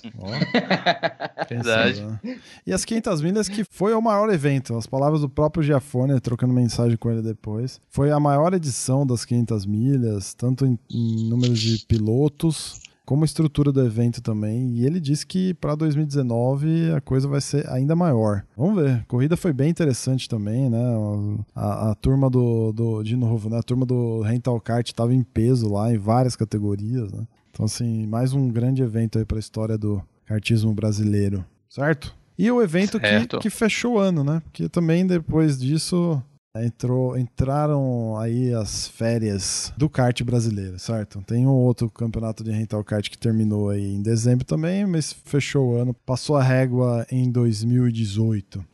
[1.50, 2.02] Verdade.
[2.02, 2.38] Né?
[2.66, 4.74] E as 500 milhas que foi o maior evento.
[4.74, 7.78] As palavras do próprio Giafone, trocando mensagem com ele depois.
[7.90, 13.70] Foi a maior edição das 500 milhas, tanto em, em números de pilotos como estrutura
[13.70, 14.70] do evento também.
[14.70, 18.44] E ele disse que para 2019 a coisa vai ser ainda maior.
[18.56, 18.90] Vamos ver.
[18.92, 20.82] A corrida foi bem interessante também, né?
[21.54, 23.58] A, a turma do, do, De novo, né?
[23.58, 27.26] A turma do Rental Kart estava em peso lá em várias categorias, né?
[27.50, 32.14] Então, assim, mais um grande evento aí para a história do kartismo brasileiro, certo?
[32.36, 34.42] E o evento que, que fechou o ano, né?
[34.44, 36.20] Porque também depois disso
[36.56, 41.20] entrou, entraram aí as férias do kart brasileiro, certo?
[41.26, 45.70] Tem um outro campeonato de rental kart que terminou aí em dezembro também, mas fechou
[45.72, 48.64] o ano, passou a régua em 2018.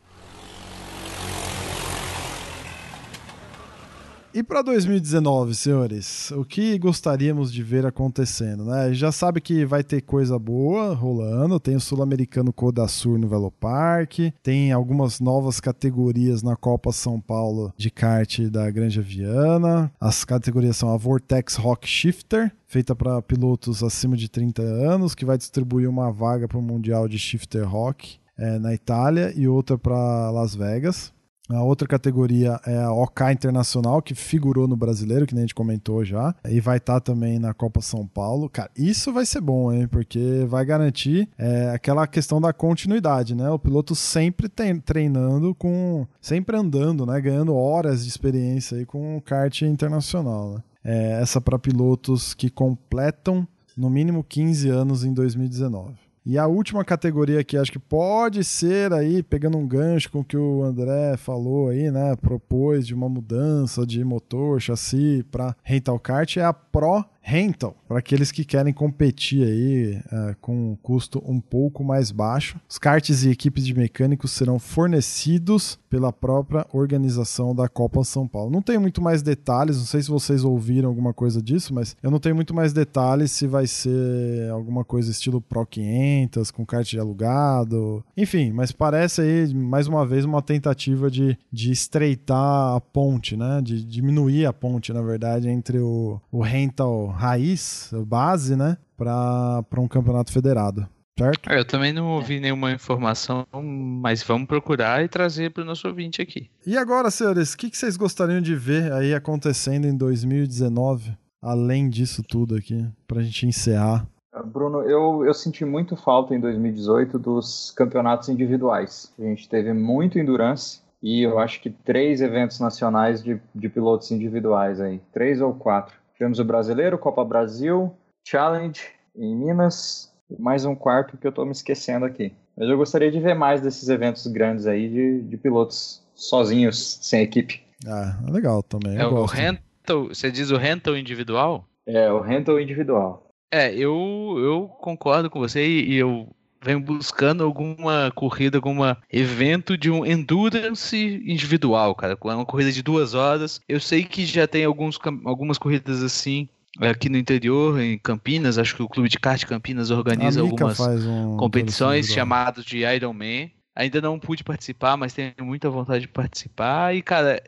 [4.32, 8.94] E para 2019, senhores, o que gostaríamos de ver acontecendo, né?
[8.94, 14.70] Já sabe que vai ter coisa boa rolando, tem o Sul-Americano Codasur no Velopark, tem
[14.70, 19.90] algumas novas categorias na Copa São Paulo de kart da Granja Viana.
[20.00, 25.24] As categorias são a Vortex Rock Shifter, feita para pilotos acima de 30 anos, que
[25.24, 29.76] vai distribuir uma vaga para o Mundial de Shifter Rock é, na Itália e outra
[29.76, 31.12] para Las Vegas.
[31.50, 35.54] A outra categoria é a OK Internacional, que figurou no brasileiro, que nem a gente
[35.54, 38.48] comentou já, e vai estar tá também na Copa São Paulo.
[38.48, 39.88] Cara, isso vai ser bom, hein?
[39.88, 43.50] Porque vai garantir é, aquela questão da continuidade, né?
[43.50, 46.06] O piloto sempre tem, treinando com.
[46.20, 47.20] sempre andando, né?
[47.20, 50.62] Ganhando horas de experiência aí com o kart internacional, né?
[50.82, 53.46] É, essa para pilotos que completam
[53.76, 56.09] no mínimo 15 anos em 2019.
[56.24, 60.24] E a última categoria que acho que pode ser aí, pegando um gancho com o
[60.24, 62.14] que o André falou aí, né?
[62.16, 67.98] Propôs de uma mudança de motor, chassi para rental kart, é a Pro rental, para
[67.98, 72.58] aqueles que querem competir aí uh, com um custo um pouco mais baixo.
[72.68, 78.50] Os karts e equipes de mecânicos serão fornecidos pela própria organização da Copa São Paulo.
[78.50, 82.10] Não tenho muito mais detalhes, não sei se vocês ouviram alguma coisa disso, mas eu
[82.10, 86.94] não tenho muito mais detalhes se vai ser alguma coisa estilo Pro 500, com kart
[86.94, 93.36] alugado, enfim, mas parece aí, mais uma vez, uma tentativa de, de estreitar a ponte,
[93.36, 98.76] né, de diminuir a ponte, na verdade, entre o, o rental raiz, base, né?
[98.96, 100.86] Para um campeonato federado.
[101.18, 101.50] Certo?
[101.50, 105.86] É, eu também não ouvi nenhuma informação, mas vamos procurar e trazer para o nosso
[105.86, 106.48] ouvinte aqui.
[106.66, 111.14] E agora, senhores, o que, que vocês gostariam de ver aí acontecendo em 2019?
[111.42, 114.06] Além disso tudo aqui, para a gente encerrar.
[114.46, 119.12] Bruno, eu, eu senti muito falta em 2018 dos campeonatos individuais.
[119.18, 124.10] A gente teve muito endurance e eu acho que três eventos nacionais de, de pilotos
[124.10, 125.00] individuais aí.
[125.12, 125.99] Três ou quatro.
[126.20, 127.90] Tivemos o Brasileiro, Copa Brasil,
[128.28, 128.78] Challenge
[129.16, 132.30] em Minas, mais um quarto que eu estou me esquecendo aqui.
[132.54, 137.22] Mas eu gostaria de ver mais desses eventos grandes aí de, de pilotos sozinhos, sem
[137.22, 137.62] equipe.
[137.86, 138.98] Ah, legal também.
[138.98, 141.64] É o rental, você diz o rental individual?
[141.86, 143.26] É, o rental individual.
[143.50, 146.28] É, eu, eu concordo com você e, e eu
[146.62, 148.78] venho buscando alguma corrida, algum
[149.10, 152.18] evento de um endurance individual, cara.
[152.22, 153.60] Uma corrida de duas horas.
[153.68, 156.48] Eu sei que já tem alguns, algumas corridas assim
[156.78, 158.58] aqui no interior, em Campinas.
[158.58, 163.50] Acho que o Clube de Kart Campinas organiza algumas um competições chamadas de Ironman.
[163.74, 166.94] Ainda não pude participar, mas tenho muita vontade de participar.
[166.94, 167.42] E, cara,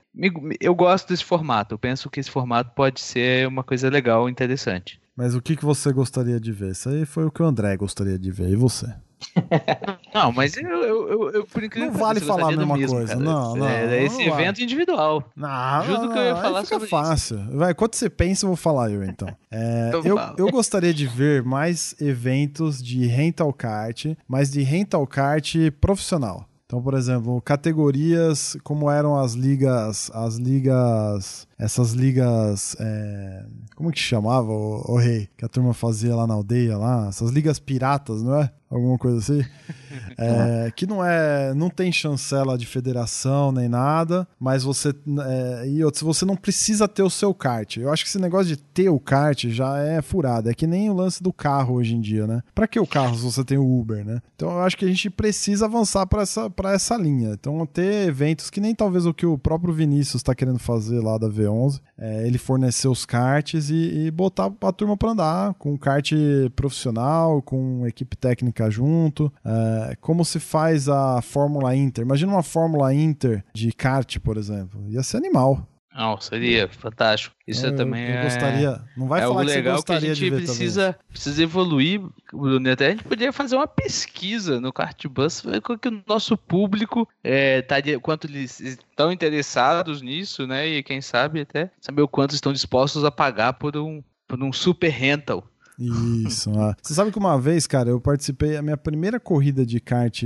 [0.60, 1.74] eu gosto desse formato.
[1.74, 5.01] Eu penso que esse formato pode ser uma coisa legal, interessante.
[5.16, 6.72] Mas o que, que você gostaria de ver?
[6.72, 8.48] Isso aí foi o que o André gostaria de ver.
[8.50, 8.86] E você?
[10.14, 13.14] Não, mas eu, eu, eu, eu por incrível Não vale falar a mesma mesmo, coisa.
[13.14, 13.24] Cara.
[13.24, 13.68] Não, não.
[13.68, 14.64] É, esse não evento vale.
[14.64, 15.24] individual.
[15.36, 17.38] Não, Juro que eu ia falar fica sobre fácil.
[17.38, 17.56] Isso.
[17.56, 19.28] Vai, quando você pensa, eu vou falar eu então.
[19.54, 25.06] É, então eu, eu gostaria de ver mais eventos de rental kart, mas de rental
[25.06, 26.48] kart profissional.
[26.64, 33.44] Então, por exemplo, categorias como eram as ligas, as ligas, essas ligas, é,
[33.76, 37.30] como que chamava o, o, rei que a turma fazia lá na aldeia lá, essas
[37.30, 38.50] ligas piratas, não é?
[38.68, 39.44] Alguma coisa assim,
[40.16, 44.94] é, que não é, não tem chancela de federação nem nada, mas você
[45.26, 47.76] é, e outros, você não precisa ter o seu kart.
[47.76, 50.88] Eu acho que esse negócio de ter o kart já é furado, é que nem
[50.88, 52.42] o lance do carro hoje em dia, né?
[52.54, 54.22] Para que o carro se você tem o Uber, né?
[54.34, 57.34] Então eu acho que a gente precisa avançar para essa para essa linha.
[57.34, 61.18] Então ter eventos que nem talvez o que o próprio Vinícius está querendo fazer lá
[61.18, 61.80] da V11 11.
[61.98, 66.11] É, ele fornecer os karts e, e botar a turma para andar com kart
[66.57, 69.32] profissional, com equipe técnica junto.
[69.44, 72.05] É, como se faz a Fórmula Inter?
[72.05, 74.80] Imagina uma Fórmula Inter de kart, por exemplo.
[74.88, 75.66] Ia ser animal.
[75.95, 77.34] Não, seria fantástico.
[77.47, 78.22] Isso eu, também eu é.
[78.24, 78.82] Gostaria.
[78.97, 82.01] Não vai é falar algo que legal que a gente precisa, precisa evoluir,
[82.32, 82.70] Bruno.
[82.70, 87.07] Até a gente poderia fazer uma pesquisa no Cartbus, ver o que o nosso público
[87.22, 90.66] é, tá de, quanto eles estão interessados nisso, né?
[90.66, 94.53] E quem sabe até saber o quanto estão dispostos a pagar por um, por um
[94.53, 95.47] super rental.
[95.78, 96.51] Isso.
[96.59, 96.74] ah.
[96.82, 100.22] Você sabe que uma vez, cara, eu participei, a minha primeira corrida de kart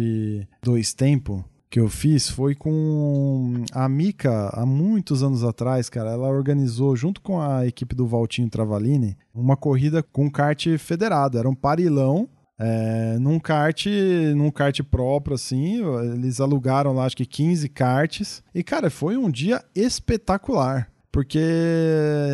[0.62, 1.44] dois tempo
[1.76, 6.12] que eu fiz foi com a Mica, há muitos anos atrás, cara.
[6.12, 11.36] Ela organizou, junto com a equipe do Valtinho Travalini, uma corrida com kart federado.
[11.36, 13.84] Era um parilão é, num kart,
[14.34, 15.82] num kart próprio, assim,
[16.14, 18.42] eles alugaram lá acho que 15 karts.
[18.54, 20.90] E, cara, foi um dia espetacular.
[21.10, 21.40] Porque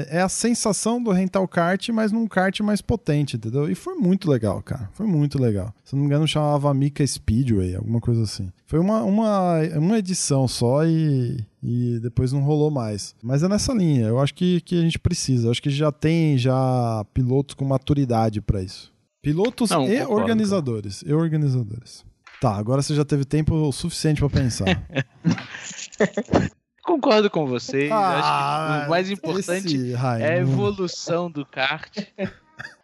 [0.08, 3.70] é a sensação do rental kart, mas num kart mais potente, entendeu?
[3.70, 4.90] E foi muito legal, cara.
[4.92, 5.72] Foi muito legal.
[5.84, 8.50] Se não me engano, chamava Mika Speedway, alguma coisa assim.
[8.66, 13.14] Foi uma, uma, uma edição só e, e depois não rolou mais.
[13.22, 14.06] Mas é nessa linha.
[14.06, 15.46] Eu acho que, que a gente precisa.
[15.46, 18.92] Eu acho que já tem já pilotos com maturidade para isso.
[19.22, 21.00] Pilotos não, e concordo, organizadores.
[21.02, 21.12] Cara.
[21.12, 22.04] E organizadores.
[22.40, 24.66] Tá, agora você já teve tempo suficiente para pensar.
[26.82, 27.90] Concordo com vocês.
[27.90, 31.96] Ah, acho que o mais importante é a evolução do kart.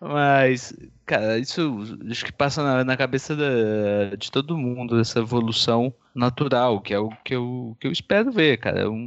[0.01, 0.72] Mas,
[1.05, 6.80] cara, isso acho que passa na, na cabeça da, de todo mundo, essa evolução natural,
[6.80, 8.90] que é o que eu, que eu espero ver, cara.
[8.90, 9.07] Um,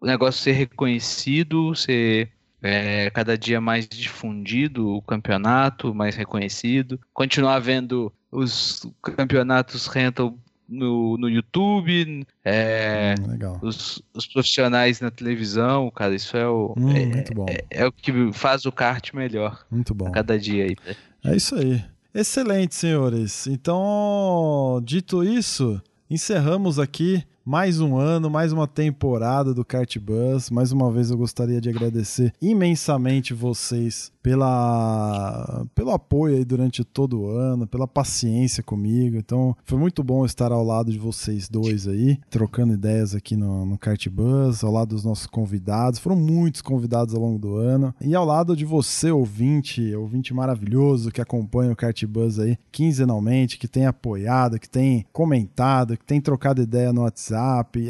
[0.00, 2.30] o negócio ser reconhecido, ser
[2.62, 10.36] é, cada dia mais difundido o campeonato, mais reconhecido, continuar vendo os campeonatos rental
[10.68, 16.90] no, no YouTube, é, hum, os, os, profissionais na televisão, cara, isso é o, hum,
[16.90, 17.52] é.
[17.52, 19.64] É, é, o que faz o kart melhor.
[19.70, 20.10] Muito bom.
[20.10, 20.76] cada dia aí.
[21.24, 21.84] É isso aí.
[22.14, 23.46] Excelente, senhores.
[23.46, 30.50] Então, dito isso, encerramos aqui mais um ano, mais uma temporada do Kart Bus.
[30.50, 37.20] Mais uma vez eu gostaria de agradecer imensamente vocês pela, pelo apoio aí durante todo
[37.20, 39.16] o ano, pela paciência comigo.
[39.16, 43.64] Então, foi muito bom estar ao lado de vocês dois aí, trocando ideias aqui no,
[43.64, 46.00] no Kart Bus, ao lado dos nossos convidados.
[46.00, 47.94] Foram muitos convidados ao longo do ano.
[48.00, 53.56] E ao lado de você, ouvinte, ouvinte maravilhoso que acompanha o Kart Bus aí quinzenalmente,
[53.56, 57.35] que tem apoiado, que tem comentado, que tem trocado ideia no WhatsApp.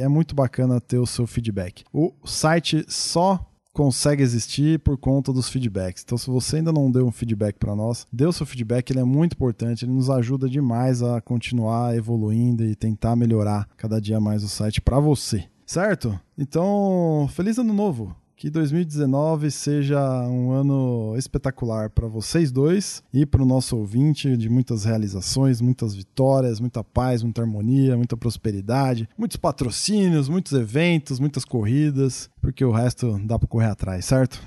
[0.00, 1.84] É muito bacana ter o seu feedback.
[1.92, 6.02] O site só consegue existir por conta dos feedbacks.
[6.02, 9.00] Então, se você ainda não deu um feedback para nós, dê o seu feedback, ele
[9.00, 14.18] é muito importante, ele nos ajuda demais a continuar evoluindo e tentar melhorar cada dia
[14.18, 15.44] mais o site para você.
[15.66, 16.18] Certo?
[16.38, 18.16] Então, feliz ano novo!
[18.38, 24.50] Que 2019 seja um ano espetacular para vocês dois e para o nosso ouvinte, de
[24.50, 31.46] muitas realizações, muitas vitórias, muita paz, muita harmonia, muita prosperidade, muitos patrocínios, muitos eventos, muitas
[31.46, 34.38] corridas, porque o resto dá para correr atrás, certo?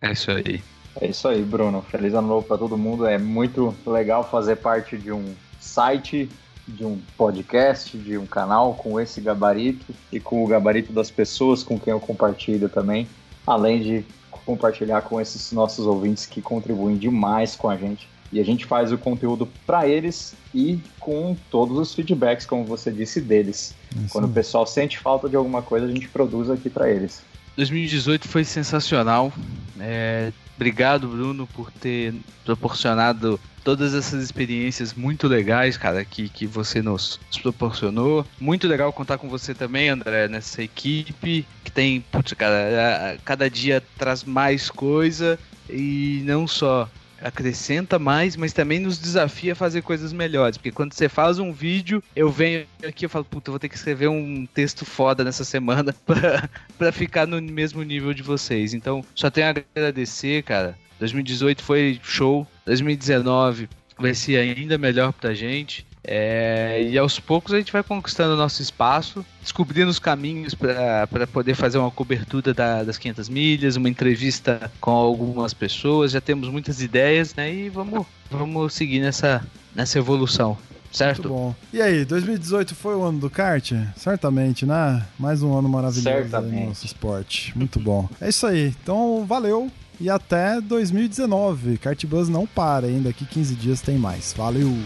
[0.00, 0.62] É isso aí.
[1.00, 1.82] É isso aí, Bruno.
[1.82, 3.06] Feliz ano novo para todo mundo.
[3.06, 6.28] É muito legal fazer parte de um site
[6.68, 11.64] de um podcast, de um canal com esse gabarito e com o gabarito das pessoas
[11.64, 13.08] com quem eu compartilho também
[13.46, 14.04] além de
[14.44, 18.08] compartilhar com esses nossos ouvintes que contribuem demais com a gente.
[18.32, 22.90] E a gente faz o conteúdo para eles e com todos os feedbacks, como você
[22.90, 23.74] disse, deles.
[23.94, 24.08] Isso.
[24.10, 27.22] Quando o pessoal sente falta de alguma coisa, a gente produz aqui para eles.
[27.56, 29.30] 2018 foi sensacional.
[29.78, 36.82] É, obrigado, Bruno, por ter proporcionado todas essas experiências muito legais, cara, que, que você
[36.82, 38.26] nos proporcionou.
[38.40, 43.82] Muito legal contar com você também, André, nessa equipe que tem, putz, cara, cada dia
[43.96, 45.38] traz mais coisa
[45.70, 46.88] e não só
[47.22, 50.56] acrescenta mais, mas também nos desafia a fazer coisas melhores.
[50.56, 53.76] Porque quando você faz um vídeo, eu venho aqui e falo, puta, vou ter que
[53.76, 55.94] escrever um texto foda nessa semana
[56.78, 58.74] pra ficar no mesmo nível de vocês.
[58.74, 60.76] Então, só tenho a agradecer, cara.
[60.98, 62.46] 2018 foi show.
[62.66, 63.68] 2019
[63.98, 65.86] vai ser ainda melhor pra gente.
[66.04, 71.26] É, e aos poucos a gente vai conquistando o nosso espaço, descobrindo os caminhos para
[71.32, 76.12] poder fazer uma cobertura da, das 500 milhas, uma entrevista com algumas pessoas.
[76.12, 77.52] Já temos muitas ideias, né?
[77.52, 79.44] E vamos, vamos seguir nessa,
[79.74, 80.58] nessa evolução.
[80.90, 81.28] Certo?
[81.30, 81.54] Muito bom.
[81.72, 83.72] E aí, 2018 foi o ano do kart?
[83.96, 85.02] Certamente, né?
[85.18, 87.56] Mais um ano maravilhoso no nosso esporte.
[87.56, 88.08] Muito bom.
[88.20, 88.74] É isso aí.
[88.82, 91.78] Então, valeu e até 2019.
[91.78, 94.34] Cartbus não para ainda, daqui 15 dias tem mais.
[94.36, 94.76] Valeu!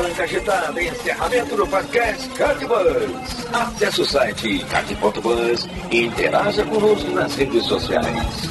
[0.00, 0.82] Branca agitada.
[0.82, 3.46] Encerramento do podcast Cardbus.
[3.52, 8.50] Acesse o site card.bus e interaja conosco nas redes sociais.